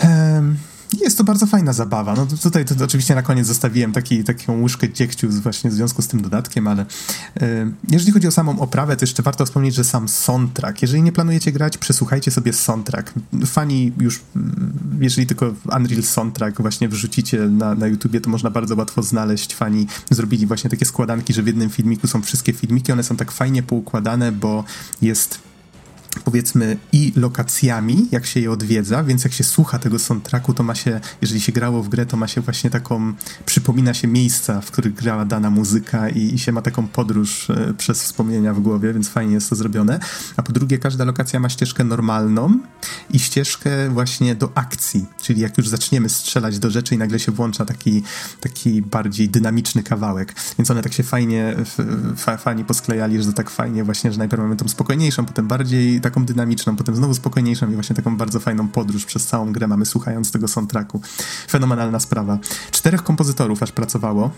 [0.03, 0.57] Um,
[0.93, 2.13] jest to bardzo fajna zabawa.
[2.15, 6.01] No tutaj to, to oczywiście na koniec zostawiłem taki, taką łyżkę dziegciu właśnie w związku
[6.01, 6.85] z tym dodatkiem, ale
[7.41, 11.11] e, jeżeli chodzi o samą oprawę, to jeszcze warto wspomnieć, że sam soundtrack, jeżeli nie
[11.11, 13.13] planujecie grać, przesłuchajcie sobie soundtrack.
[13.45, 18.75] Fani już, mm, jeżeli tylko Unreal Soundtrack właśnie wrzucicie na, na YouTubie, to można bardzo
[18.75, 19.55] łatwo znaleźć.
[19.55, 23.31] Fani zrobili właśnie takie składanki, że w jednym filmiku są wszystkie filmiki, one są tak
[23.31, 24.63] fajnie poukładane, bo
[25.01, 25.46] jest
[26.23, 30.75] powiedzmy i lokacjami, jak się je odwiedza, więc jak się słucha tego soundtracku, to ma
[30.75, 33.13] się, jeżeli się grało w grę, to ma się właśnie taką,
[33.45, 37.73] przypomina się miejsca, w których grała dana muzyka i, i się ma taką podróż e,
[37.77, 39.99] przez wspomnienia w głowie, więc fajnie jest to zrobione.
[40.37, 42.59] A po drugie, każda lokacja ma ścieżkę normalną
[43.11, 47.31] i ścieżkę właśnie do akcji, czyli jak już zaczniemy strzelać do rzeczy i nagle się
[47.31, 48.03] włącza taki,
[48.41, 51.55] taki bardziej dynamiczny kawałek, więc one tak się fajnie,
[52.37, 56.25] fani posklejali, że to tak fajnie właśnie, że najpierw mamy tą spokojniejszą, potem bardziej taką
[56.25, 60.31] dynamiczną, potem znowu spokojniejszą i właśnie taką bardzo fajną podróż przez całą grę mamy słuchając
[60.31, 61.01] tego soundtracku.
[61.49, 62.39] Fenomenalna sprawa.
[62.71, 64.31] Czterech kompozytorów aż pracowało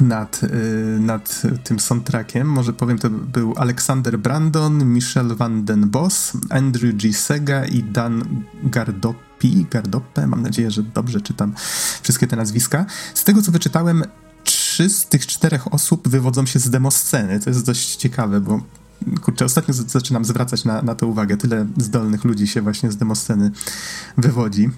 [0.00, 2.48] nad, y, nad tym soundtrackiem.
[2.48, 7.12] Może powiem, to był Alexander Brandon, Michel van den Bos, Andrew G.
[7.12, 9.66] Sega i Dan Gardoppi.
[9.70, 11.54] Gardoppe, mam nadzieję, że dobrze czytam
[12.02, 12.86] wszystkie te nazwiska.
[13.14, 14.04] Z tego, co wyczytałem,
[14.44, 17.40] trzy z tych czterech osób wywodzą się z demosceny.
[17.40, 18.60] To jest dość ciekawe, bo
[19.22, 21.36] kurczę, ostatnio zaczynam zwracać na, na to uwagę.
[21.36, 23.50] Tyle zdolnych ludzi się właśnie z demosceny
[24.18, 24.70] wywodzi.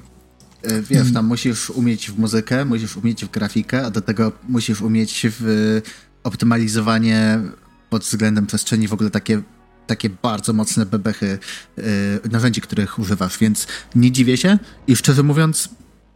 [0.62, 4.81] E, wiesz, tam musisz umieć w muzykę, musisz umieć w grafikę, a do tego musisz
[4.81, 5.81] umieć w
[6.25, 7.41] optymalizowanie
[7.91, 9.43] pod względem przestrzeni, w ogóle takie,
[9.87, 11.39] takie bardzo mocne bebechy
[11.77, 11.85] yy,
[12.31, 15.68] narzędzi, których używasz, więc nie dziwię się i szczerze mówiąc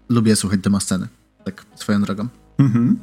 [0.09, 1.09] lubię słuchać demosceny,
[1.44, 2.28] tak swoją drogą.
[2.59, 2.98] Mhm.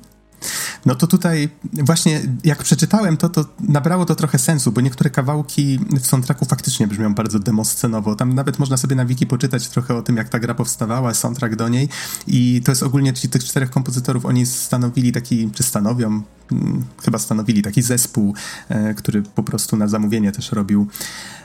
[0.86, 5.80] No to tutaj właśnie jak przeczytałem to, to nabrało to trochę sensu, bo niektóre kawałki
[6.00, 8.16] w soundtracku faktycznie brzmią bardzo demoscenowo.
[8.16, 11.56] Tam nawet można sobie na wiki poczytać trochę o tym, jak ta gra powstawała, soundtrack
[11.56, 11.90] do niej
[12.28, 17.20] i to jest ogólnie, czyli tych czterech kompozytorów, oni stanowili taki, czy stanowią, hmm, chyba
[17.20, 18.34] stanowili taki zespół,
[18.70, 20.88] e, który po prostu na zamówienie też robił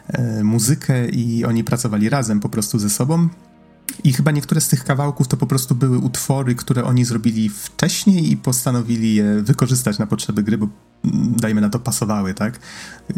[0.08, 3.28] e, muzykę i oni pracowali razem po prostu ze sobą
[4.04, 8.32] i chyba niektóre z tych kawałków to po prostu były utwory, które oni zrobili wcześniej
[8.32, 10.68] i postanowili je wykorzystać na potrzeby gry, bo
[11.04, 12.58] mm, dajmy na to pasowały, tak?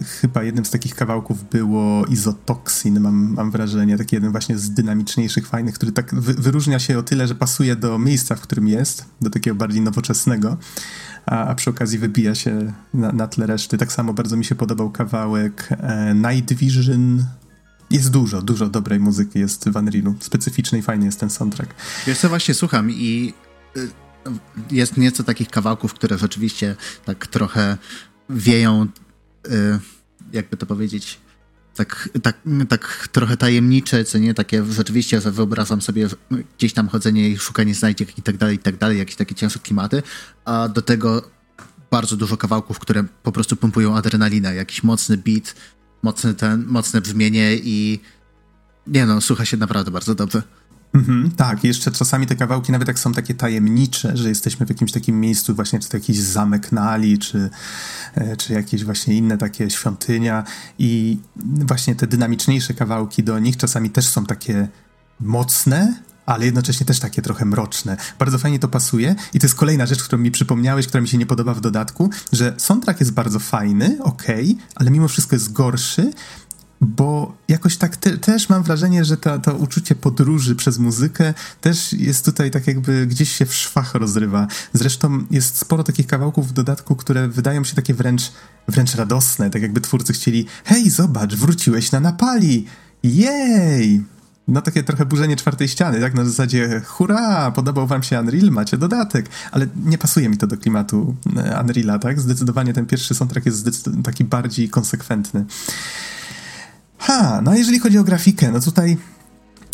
[0.04, 5.46] Chyba jednym z takich kawałków było Izotoxin, mam, mam wrażenie, taki jeden właśnie z dynamiczniejszych,
[5.46, 9.04] fajnych, który tak wy, wyróżnia się o tyle, że pasuje do miejsca, w którym jest,
[9.20, 10.56] do takiego bardziej nowoczesnego,
[11.26, 13.78] a, a przy okazji wybija się na, na tle reszty.
[13.78, 17.24] Tak samo bardzo mi się podobał kawałek e, Night Vision,
[17.90, 20.14] jest dużo, dużo dobrej muzyki jest w Unrealu.
[20.20, 21.74] Specyficzny i fajny jest ten soundtrack.
[22.06, 23.34] Wiesz co, właśnie słucham i
[23.76, 23.88] y,
[24.70, 27.78] jest nieco takich kawałków, które rzeczywiście tak trochę
[28.30, 28.86] wieją,
[29.46, 29.50] y,
[30.32, 31.20] jakby to powiedzieć,
[31.74, 32.36] tak, tak,
[32.68, 36.08] tak trochę tajemnicze, co nie, takie rzeczywiście, że wyobrażam sobie
[36.58, 39.60] gdzieś tam chodzenie i szukanie znajdziek i tak dalej, i tak dalej, jakieś takie ciężkie
[39.60, 40.02] klimaty,
[40.44, 41.30] a do tego
[41.90, 45.54] bardzo dużo kawałków, które po prostu pompują adrenalinę, jakiś mocny beat,
[46.02, 48.00] mocny ten, mocne brzmienie i
[48.86, 50.42] nie no, słucha się naprawdę bardzo dobrze.
[50.94, 54.92] Mhm, tak, jeszcze czasami te kawałki, nawet jak są takie tajemnicze, że jesteśmy w jakimś
[54.92, 57.50] takim miejscu, właśnie czy to jakiś zamek Nali, czy,
[58.14, 60.44] e, czy jakieś właśnie inne takie świątynia
[60.78, 64.68] i właśnie te dynamiczniejsze kawałki do nich czasami też są takie
[65.20, 65.94] mocne,
[66.30, 67.96] ale jednocześnie też takie trochę mroczne.
[68.18, 71.18] Bardzo fajnie to pasuje i to jest kolejna rzecz, którą mi przypomniałeś, która mi się
[71.18, 75.52] nie podoba w dodatku, że soundtrack jest bardzo fajny, okej, okay, ale mimo wszystko jest
[75.52, 76.12] gorszy,
[76.80, 81.92] bo jakoś tak te, też mam wrażenie, że to, to uczucie podróży przez muzykę też
[81.92, 84.46] jest tutaj tak jakby gdzieś się w szwach rozrywa.
[84.72, 88.32] Zresztą jest sporo takich kawałków w dodatku, które wydają się takie wręcz,
[88.68, 92.66] wręcz radosne, tak jakby twórcy chcieli hej, zobacz, wróciłeś na Napali!
[93.02, 94.04] Jej!
[94.48, 96.14] No takie trochę burzenie czwartej ściany, tak?
[96.14, 100.56] Na zasadzie hurra, podobał wam się Unreal, macie dodatek, ale nie pasuje mi to do
[100.56, 102.20] klimatu e, Unreala, tak?
[102.20, 105.44] Zdecydowanie ten pierwszy soundtrack jest taki bardziej konsekwentny.
[106.98, 108.96] Ha, no a jeżeli chodzi o grafikę, no tutaj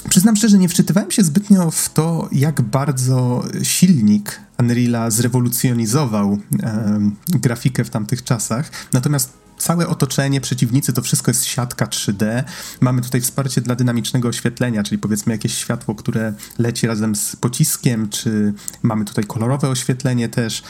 [0.08, 7.84] Przyznam szczerze, nie wczytywałem się zbytnio w to, jak bardzo silnik Unreala zrewolucjonizował e, grafikę
[7.84, 8.70] w tamtych czasach.
[8.92, 12.44] Natomiast całe otoczenie, przeciwnicy, to wszystko jest siatka 3D.
[12.80, 18.08] Mamy tutaj wsparcie dla dynamicznego oświetlenia, czyli powiedzmy jakieś światło, które leci razem z pociskiem,
[18.08, 18.52] czy
[18.82, 20.62] mamy tutaj kolorowe oświetlenie też.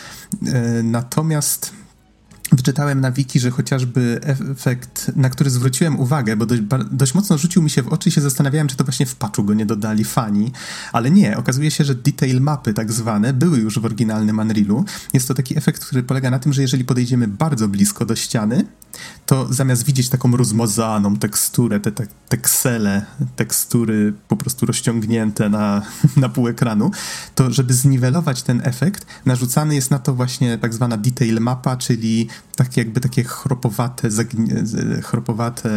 [0.47, 1.73] E, natomiast
[2.53, 7.63] Wyczytałem na wiki, że chociażby efekt, na który zwróciłem uwagę, bo dość, dość, mocno rzucił
[7.63, 10.05] mi się w oczy i się zastanawiałem, czy to właśnie w patchu go nie dodali
[10.05, 10.53] fani,
[10.93, 14.85] ale nie, okazuje się, że detail mapy tak zwane były już w oryginalnym Unrealu.
[15.13, 18.65] Jest to taki efekt, który polega na tym, że jeżeli podejdziemy bardzo blisko do ściany,
[19.27, 22.07] to zamiast widzieć taką rozmazaną teksturę, te, te
[23.37, 25.83] tekstury po prostu rozciągnięte na,
[26.17, 26.91] na pół ekranu,
[27.35, 32.29] to żeby zniwelować ten efekt, narzucany jest na to właśnie tak zwana detail mapa, czyli
[32.57, 34.09] tak jakby takie chropowate,
[35.03, 35.71] chropowate,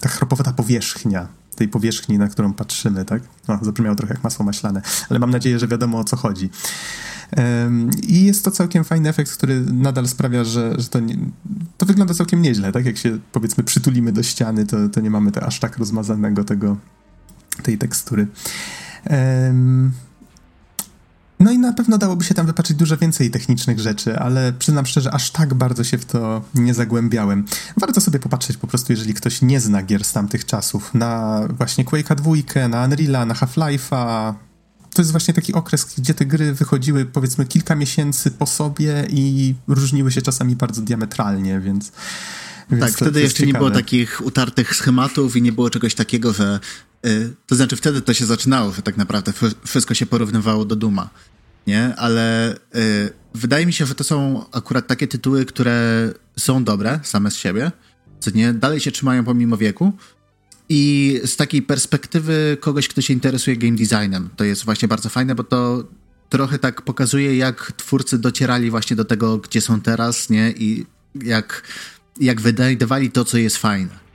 [0.00, 3.22] ta chropowata powierzchnia tej powierzchni, na którą patrzymy, tak?
[3.48, 6.50] No, zabrzmiało trochę jak masło maślane, ale mam nadzieję, że wiadomo o co chodzi.
[8.02, 11.16] I jest to całkiem fajny efekt, który nadal sprawia, że, że to, nie,
[11.78, 12.86] to wygląda całkiem nieźle, tak?
[12.86, 16.76] Jak się powiedzmy przytulimy do ściany, to, to nie mamy te, aż tak rozmazanego tego,
[17.62, 18.26] tej tekstury.
[19.10, 19.92] Um,
[21.40, 25.14] no i na pewno dałoby się tam wypaczyć dużo więcej technicznych rzeczy, ale przyznam szczerze,
[25.14, 27.44] aż tak bardzo się w to nie zagłębiałem.
[27.76, 31.84] Warto sobie popatrzeć po prostu, jeżeli ktoś nie zna gier z tamtych czasów, na właśnie
[31.84, 34.34] Quake'a 2, na Unreal'a, na Half-Life'a.
[34.94, 39.54] To jest właśnie taki okres, gdzie te gry wychodziły powiedzmy kilka miesięcy po sobie i
[39.68, 41.92] różniły się czasami bardzo diametralnie, więc...
[42.70, 43.52] więc tak, wtedy jeszcze ciekawe.
[43.52, 46.60] nie było takich utartych schematów i nie było czegoś takiego, że
[47.46, 49.32] to znaczy wtedy to się zaczynało, że tak naprawdę
[49.64, 51.10] wszystko się porównywało do Duma,
[51.66, 51.96] nie?
[51.96, 57.30] Ale y, wydaje mi się, że to są akurat takie tytuły, które są dobre same
[57.30, 57.72] z siebie,
[58.20, 58.52] co nie?
[58.52, 59.92] Dalej się trzymają pomimo wieku
[60.68, 65.34] i z takiej perspektywy kogoś, kto się interesuje game designem, to jest właśnie bardzo fajne,
[65.34, 65.84] bo to
[66.28, 70.50] trochę tak pokazuje, jak twórcy docierali właśnie do tego, gdzie są teraz, nie?
[70.50, 71.62] I jak,
[72.20, 74.09] jak wydajdowali to, co jest fajne.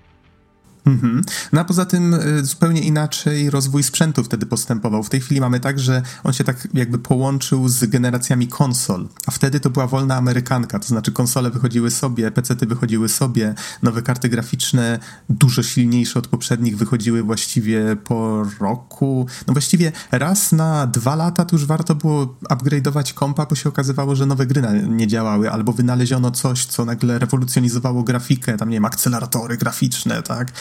[0.85, 1.21] Mhm.
[1.53, 5.03] No a poza tym y, zupełnie inaczej rozwój sprzętu wtedy postępował.
[5.03, 9.31] W tej chwili mamy tak, że on się tak jakby połączył z generacjami konsol, a
[9.31, 14.29] wtedy to była wolna amerykanka, to znaczy konsole wychodziły sobie, PC-ty wychodziły sobie, nowe karty
[14.29, 19.27] graficzne, dużo silniejsze od poprzednich, wychodziły właściwie po roku.
[19.47, 24.15] No właściwie raz na dwa lata to już warto było upgrade'ować kompa, bo się okazywało,
[24.15, 28.85] że nowe gry nie działały, albo wynaleziono coś, co nagle rewolucjonizowało grafikę, tam nie wiem,
[28.85, 30.51] akceleratory graficzne, tak?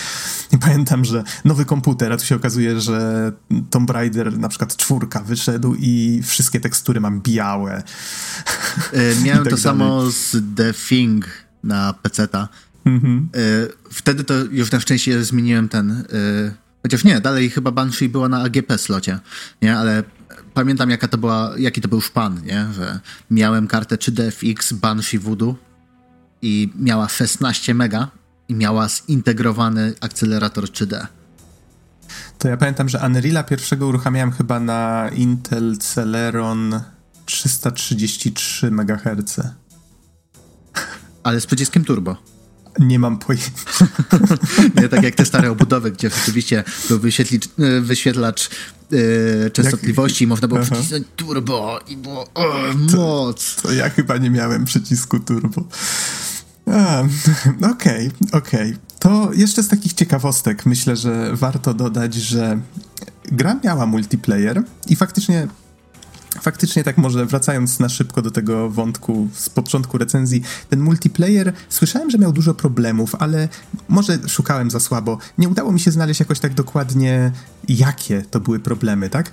[0.53, 3.33] I pamiętam, że nowy komputer, a tu się okazuje, że
[3.71, 7.83] Tomb Raider na przykład czwórka wyszedł i wszystkie tekstury mam białe.
[8.93, 9.63] E, miałem tak to dalej.
[9.63, 11.27] samo z The Thing
[11.63, 12.49] na PC-ta.
[12.85, 13.29] Mhm.
[13.35, 13.41] E,
[13.91, 15.91] wtedy to już na szczęście zmieniłem ten...
[15.91, 16.05] E,
[16.83, 19.19] chociaż nie, dalej chyba Banshee była na AGP slocie,
[19.63, 19.77] nie?
[19.77, 20.03] Ale
[20.55, 22.67] pamiętam jaka to była, jaki to był szpan, nie?
[22.75, 23.01] Że
[23.31, 25.57] miałem kartę 3DFX Banshee Voodoo
[26.43, 28.09] i miała 16 mega
[28.49, 31.07] i miała zintegrowany akcelerator 3D.
[32.39, 36.81] To ja pamiętam, że Unreal'a pierwszego uruchamiałem chyba na Intel Celeron
[37.27, 39.41] 333 MHz.
[41.23, 42.17] Ale z przyciskiem turbo.
[42.79, 43.51] Nie mam pojęcia.
[44.81, 47.01] Nie tak jak te stare obudowy, gdzie rzeczywiście był
[47.83, 48.51] wyświetlacz
[48.91, 50.71] yy, częstotliwości i można było Aha.
[50.71, 53.57] przycisnąć turbo i było o, moc.
[53.57, 55.65] To, to ja chyba nie miałem przycisku turbo.
[57.73, 58.71] Okej, okej.
[58.71, 58.77] Okay.
[58.99, 62.59] To jeszcze z takich ciekawostek myślę, że warto dodać, że
[63.25, 65.49] gra miała multiplayer i faktycznie
[66.43, 72.11] Faktycznie tak może wracając na szybko do tego wątku z początku recenzji, ten multiplayer słyszałem,
[72.11, 73.49] że miał dużo problemów, ale
[73.89, 75.19] może szukałem za słabo.
[75.39, 77.33] Nie udało mi się znaleźć jakoś tak dokładnie
[77.69, 79.31] jakie to były problemy, tak?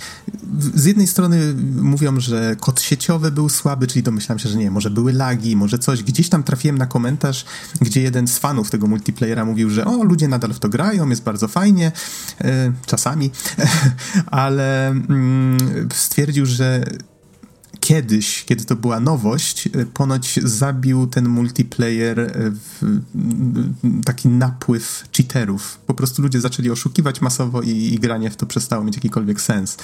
[0.76, 4.90] Z jednej strony mówią, że kod sieciowy był słaby, czyli domyślam się, że nie, może
[4.90, 6.04] były lagi, może coś.
[6.04, 7.46] Gdzieś tam trafiłem na komentarz,
[7.82, 11.24] gdzie jeden z fanów tego multiplayera mówił, że o, ludzie nadal w to grają, jest
[11.24, 11.92] bardzo fajnie,
[12.86, 13.32] czasami,
[14.26, 15.58] ale mm,
[15.94, 16.84] stwierdził, że
[17.82, 22.32] kiedyś, kiedy to była nowość, e, ponoć zabił ten multiplayer e,
[24.06, 25.80] taki napływ cheaterów.
[25.88, 29.78] Po prostu ludzie zaczęli oszukiwać masowo i, i granie w to przestało mieć jakikolwiek sens.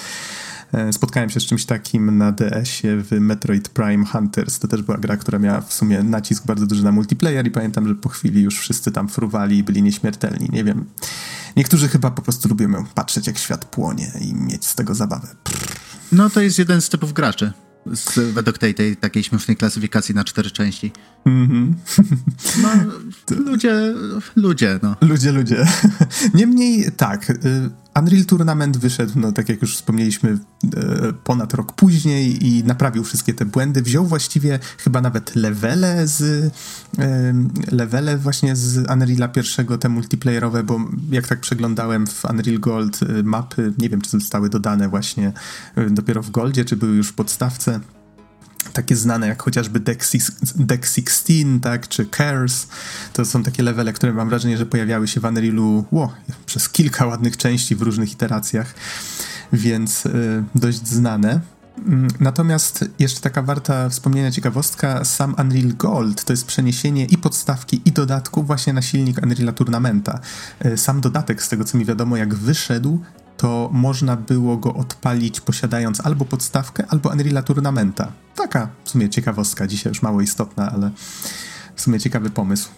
[0.74, 4.60] E, spotkałem się z czymś takim na DS-ie w Metroid Prime Hunters.
[4.60, 7.88] To też była gra, która miała w sumie nacisk bardzo duży na multiplayer i pamiętam,
[7.88, 10.50] że po chwili już wszyscy tam fruwali i byli nieśmiertelni.
[10.52, 10.86] Nie wiem.
[11.56, 15.28] Niektórzy chyba po prostu lubią patrzeć, jak świat płonie i mieć z tego zabawę.
[16.12, 17.54] No to jest jeden z typów graczy.
[17.93, 20.91] Z, według tej, tej takiej śmiesznej klasyfikacji na cztery części.
[21.25, 21.73] Mm-hmm.
[22.63, 22.69] No,
[23.35, 23.93] ludzie,
[24.35, 24.95] ludzie, no.
[25.01, 25.65] Ludzie, ludzie.
[26.33, 27.35] Niemniej tak, y,
[28.00, 30.30] Unreal Tournament wyszedł, no tak jak już wspomnieliśmy,
[30.76, 33.82] e, ponad rok później i naprawił wszystkie te błędy.
[33.82, 36.22] Wziął właściwie chyba nawet levele z
[37.00, 37.34] e,
[37.72, 40.80] levele właśnie z Unreala pierwszego, te multiplayerowe, bo
[41.12, 45.34] jak tak przeglądałem w Unreal Gold e, mapy, nie wiem czy zostały dodane właśnie
[45.89, 47.80] dopiero w Goldzie, czy były już w podstawce
[48.74, 50.05] takie znane jak chociażby Deck,
[50.55, 52.68] Deck 16, tak, czy Cares.
[53.13, 56.09] To są takie levele, które mam wrażenie, że pojawiały się w Unrealu wow,
[56.45, 58.74] przez kilka ładnych części w różnych iteracjach,
[59.53, 61.41] więc y, dość znane.
[61.86, 67.82] Mm, natomiast jeszcze taka warta wspomnienia ciekawostka, sam Unreal Gold to jest przeniesienie i podstawki,
[67.86, 70.20] i dodatku właśnie na silnik Unreal Tournamenta.
[70.65, 72.99] Y, sam dodatek, z tego co mi wiadomo, jak wyszedł,
[73.38, 78.11] to można było go odpalić posiadając albo podstawkę, albo Unreal Tournamenta.
[78.35, 80.91] Taka w sumie ciekawostka, dzisiaj już mało istotna, ale
[81.75, 82.69] w sumie ciekawy pomysł.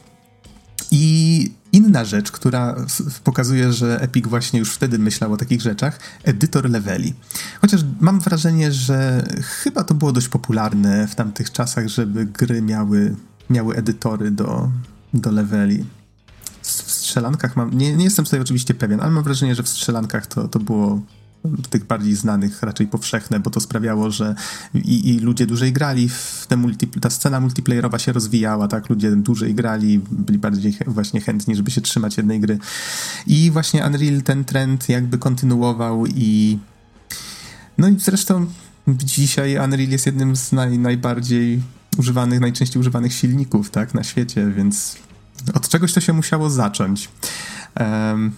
[0.91, 2.75] I inna rzecz, która
[3.23, 7.13] pokazuje, że Epic właśnie już wtedy myślał o takich rzeczach, edytor leveli.
[7.61, 13.15] Chociaż mam wrażenie, że chyba to było dość popularne w tamtych czasach, żeby gry miały,
[13.49, 14.69] miały edytory do,
[15.13, 15.85] do leveli
[16.69, 20.27] w strzelankach mam, nie, nie jestem tutaj oczywiście pewien, ale mam wrażenie, że w strzelankach
[20.27, 21.01] to, to było
[21.69, 24.35] tych bardziej znanych raczej powszechne, bo to sprawiało, że
[24.73, 26.57] i, i ludzie dłużej grali, w te
[27.01, 31.81] ta scena multiplayerowa się rozwijała, tak, ludzie dłużej grali, byli bardziej właśnie chętni, żeby się
[31.81, 32.57] trzymać jednej gry.
[33.27, 36.59] I właśnie Unreal ten trend jakby kontynuował i
[37.77, 38.45] no i zresztą
[38.87, 41.61] dzisiaj Unreal jest jednym z naj, najbardziej
[41.97, 44.97] używanych, najczęściej używanych silników, tak, na świecie, więc
[45.53, 47.09] od czegoś to się musiało zacząć.
[47.79, 48.31] Um,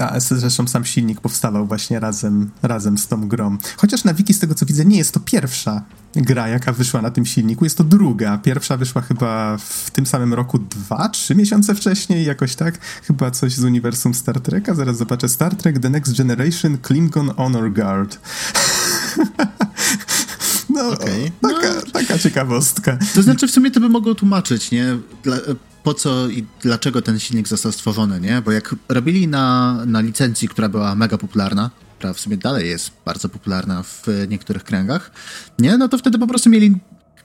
[0.00, 3.58] a zresztą sam silnik powstawał właśnie razem, razem z tą grą.
[3.76, 5.82] Chociaż na wiki, z tego co widzę, nie jest to pierwsza
[6.16, 8.38] gra, jaka wyszła na tym silniku, jest to druga.
[8.38, 12.78] Pierwsza wyszła chyba w tym samym roku, dwa, trzy miesiące wcześniej, jakoś tak.
[13.02, 14.74] Chyba coś z uniwersum Star Treka.
[14.74, 15.28] Zaraz zobaczę.
[15.28, 18.18] Star Trek The Next Generation Klingon Honor Guard.
[20.74, 21.32] No, okay.
[21.42, 22.98] taka, no, taka ciekawostka.
[23.14, 24.98] To znaczy, w sumie to by mogło tłumaczyć, nie?
[25.22, 25.36] Dla,
[25.82, 28.42] po co i dlaczego ten silnik został stworzony, nie?
[28.42, 32.90] Bo jak robili na, na licencji, która była mega popularna, która w sumie dalej jest
[33.04, 35.10] bardzo popularna w niektórych kręgach,
[35.58, 35.78] nie?
[35.78, 36.78] No to wtedy po prostu mieli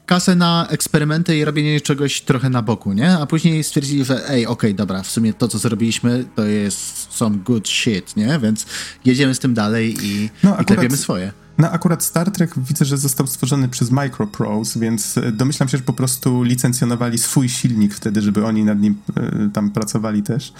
[0.06, 3.12] kasę na eksperymenty i robienie czegoś trochę na boku, nie?
[3.12, 7.08] A później stwierdzili, że ej, okej, okay, dobra, w sumie to, co zrobiliśmy, to jest
[7.14, 8.39] some good shit, nie?
[8.41, 8.66] Więc
[9.06, 11.32] jedziemy z tym dalej i, no, i klepiemy swoje.
[11.60, 15.84] No akurat Star Trek widzę, że został stworzony przez Microprose, więc e, domyślam się, że
[15.84, 20.53] po prostu licencjonowali swój silnik wtedy, żeby oni nad nim e, tam pracowali też.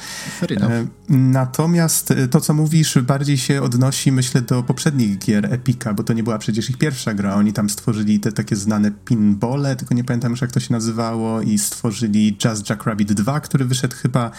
[0.52, 6.14] E, natomiast to, co mówisz, bardziej się odnosi, myślę, do poprzednich gier Epica, bo to
[6.14, 7.36] nie była przecież ich pierwsza gra.
[7.36, 11.42] Oni tam stworzyli te takie znane pinbole, tylko nie pamiętam już jak to się nazywało
[11.42, 14.32] i stworzyli Just Jackrabbit 2, który wyszedł chyba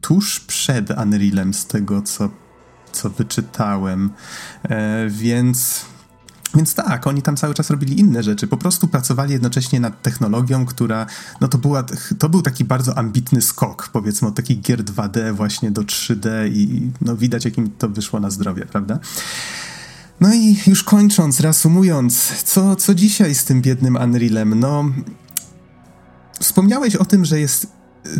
[0.00, 2.30] tuż przed Unrealem z tego, co,
[2.92, 4.10] co wyczytałem.
[4.62, 5.84] E, więc
[6.54, 8.46] więc tak, oni tam cały czas robili inne rzeczy.
[8.46, 11.06] Po prostu pracowali jednocześnie nad technologią, która,
[11.40, 11.84] no to była,
[12.18, 16.90] to był taki bardzo ambitny skok, powiedzmy, od takich gier 2D właśnie do 3D i
[17.00, 18.98] no widać, jakim to wyszło na zdrowie, prawda?
[20.20, 24.60] No i już kończąc, reasumując, co, co dzisiaj z tym biednym Unrealem?
[24.60, 24.84] No,
[26.40, 27.66] wspomniałeś o tym, że jest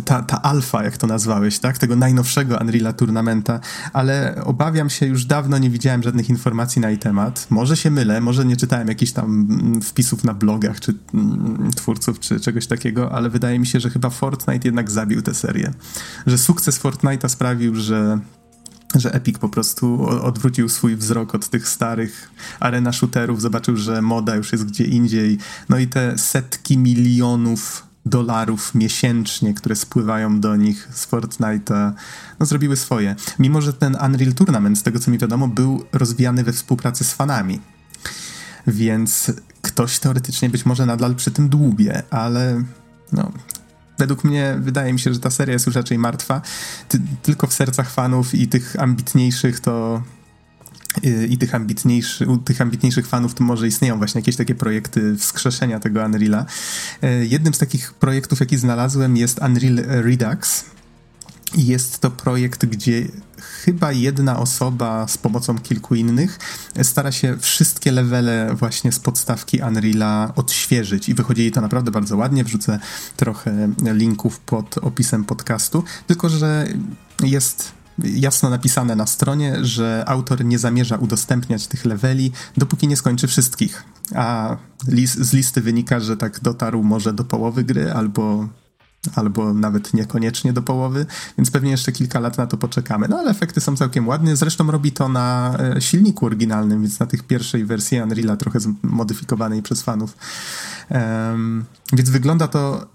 [0.05, 1.77] ta, ta alfa, jak to nazwałeś, tak?
[1.77, 3.59] Tego najnowszego Unreal Tournamenta,
[3.93, 7.47] ale obawiam się, już dawno nie widziałem żadnych informacji na jej temat.
[7.49, 12.19] Może się mylę, może nie czytałem jakichś tam mm, wpisów na blogach, czy mm, twórców,
[12.19, 15.71] czy czegoś takiego, ale wydaje mi się, że chyba Fortnite jednak zabił tę serię.
[16.25, 18.19] Że sukces Fortnite'a sprawił, że
[18.95, 24.35] że Epic po prostu odwrócił swój wzrok od tych starych arena shooterów, zobaczył, że moda
[24.35, 25.37] już jest gdzie indziej,
[25.69, 31.91] no i te setki milionów dolarów miesięcznie, które spływają do nich z Fortnite'a,
[32.39, 33.15] no zrobiły swoje.
[33.39, 37.13] Mimo, że ten Unreal Tournament, z tego co mi wiadomo, był rozwijany we współpracy z
[37.13, 37.59] fanami.
[38.67, 39.31] Więc
[39.61, 42.63] ktoś teoretycznie być może nadal przy tym dłubie, ale
[43.11, 43.31] no,
[43.97, 46.41] według mnie wydaje mi się, że ta seria jest już raczej martwa.
[46.89, 50.01] Ty, tylko w sercach fanów i tych ambitniejszych to
[51.29, 55.79] i tych, ambitniejszy, u tych ambitniejszych fanów to może istnieją właśnie jakieś takie projekty wskrzeszenia
[55.79, 56.45] tego Unreala.
[57.21, 60.65] Jednym z takich projektów, jaki znalazłem jest Unreal Redux.
[61.55, 63.07] Jest to projekt, gdzie
[63.63, 66.39] chyba jedna osoba z pomocą kilku innych
[66.83, 72.17] stara się wszystkie levele właśnie z podstawki Unreala odświeżyć i wychodzi jej to naprawdę bardzo
[72.17, 72.43] ładnie.
[72.43, 72.79] Wrzucę
[73.17, 76.67] trochę linków pod opisem podcastu, tylko że
[77.23, 77.71] jest
[78.03, 83.83] jasno napisane na stronie, że autor nie zamierza udostępniać tych leveli, dopóki nie skończy wszystkich.
[84.15, 84.57] A
[85.17, 88.47] z listy wynika, że tak dotarł może do połowy gry albo
[89.15, 91.05] albo nawet niekoniecznie do połowy,
[91.37, 93.07] więc pewnie jeszcze kilka lat na to poczekamy.
[93.07, 94.35] No ale efekty są całkiem ładne.
[94.35, 99.61] Zresztą robi to na e, silniku oryginalnym, więc na tych pierwszej wersji Unreala, trochę zmodyfikowanej
[99.61, 100.17] przez fanów.
[101.93, 102.87] Więc wygląda to,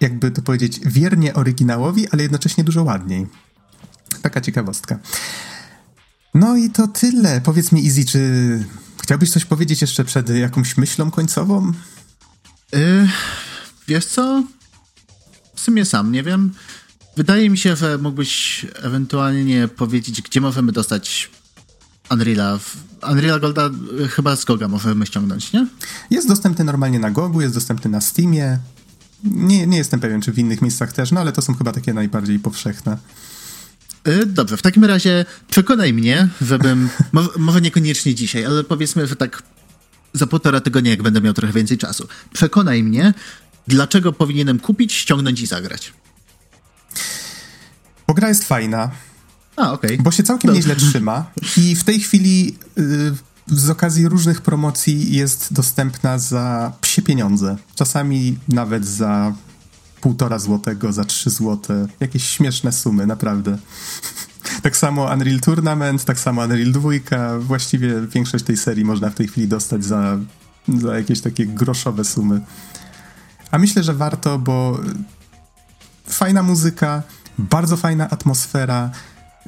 [0.00, 3.26] jakby to powiedzieć, wiernie oryginałowi, ale jednocześnie dużo ładniej.
[4.24, 4.98] Taka ciekawostka.
[6.34, 7.40] No i to tyle.
[7.40, 8.20] Powiedz mi, Easy, czy
[9.02, 11.72] chciałbyś coś powiedzieć jeszcze przed jakąś myślą końcową?
[12.72, 13.08] Yy,
[13.88, 14.44] wiesz co?
[15.54, 16.52] W sumie sam nie wiem.
[17.16, 21.30] Wydaje mi się, że mógłbyś ewentualnie powiedzieć, gdzie możemy dostać
[22.08, 22.58] Unreal'a.
[23.00, 23.70] Unreal'a Golda
[24.10, 25.66] chyba z Goga możemy ściągnąć, nie?
[26.10, 28.58] Jest dostępny normalnie na Gogu, jest dostępny na Steamie.
[29.24, 31.94] Nie, nie jestem pewien, czy w innych miejscach też, no ale to są chyba takie
[31.94, 32.98] najbardziej powszechne.
[34.08, 36.88] Y, dobrze, w takim razie przekonaj mnie, żebym,
[37.38, 39.42] może niekoniecznie dzisiaj, ale powiedzmy, że tak
[40.12, 43.14] za półtora tygodnia, jak będę miał trochę więcej czasu, przekonaj mnie,
[43.68, 45.92] dlaczego powinienem kupić, ściągnąć i zagrać.
[48.06, 48.90] Bo gra jest fajna.
[49.56, 49.90] A, okej.
[49.92, 50.02] Okay.
[50.02, 50.68] Bo się całkiem Dobrze.
[50.68, 53.14] nieźle trzyma i w tej chwili yy,
[53.46, 57.56] z okazji różnych promocji jest dostępna za psie pieniądze.
[57.74, 59.34] Czasami nawet za
[60.04, 61.86] półtora złotego, za trzy złote.
[62.00, 63.58] Jakieś śmieszne sumy, naprawdę.
[64.62, 66.90] Tak samo Unreal Tournament, tak samo Unreal 2.
[67.40, 70.18] Właściwie większość tej serii można w tej chwili dostać za,
[70.68, 72.40] za jakieś takie groszowe sumy.
[73.50, 74.80] A myślę, że warto, bo
[76.06, 77.02] fajna muzyka,
[77.38, 78.90] bardzo fajna atmosfera,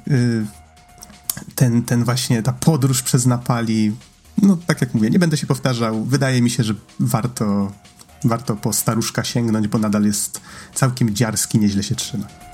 [0.09, 0.47] y,
[1.55, 3.97] ten, ten właśnie, ta podróż przez Napali.
[4.43, 6.05] No, tak jak mówię, nie będę się powtarzał.
[6.05, 7.73] Wydaje mi się, że warto,
[8.29, 10.41] warto po staruszka sięgnąć, bo nadal jest
[10.75, 12.46] całkiem dziarski, nieźle się trzyma.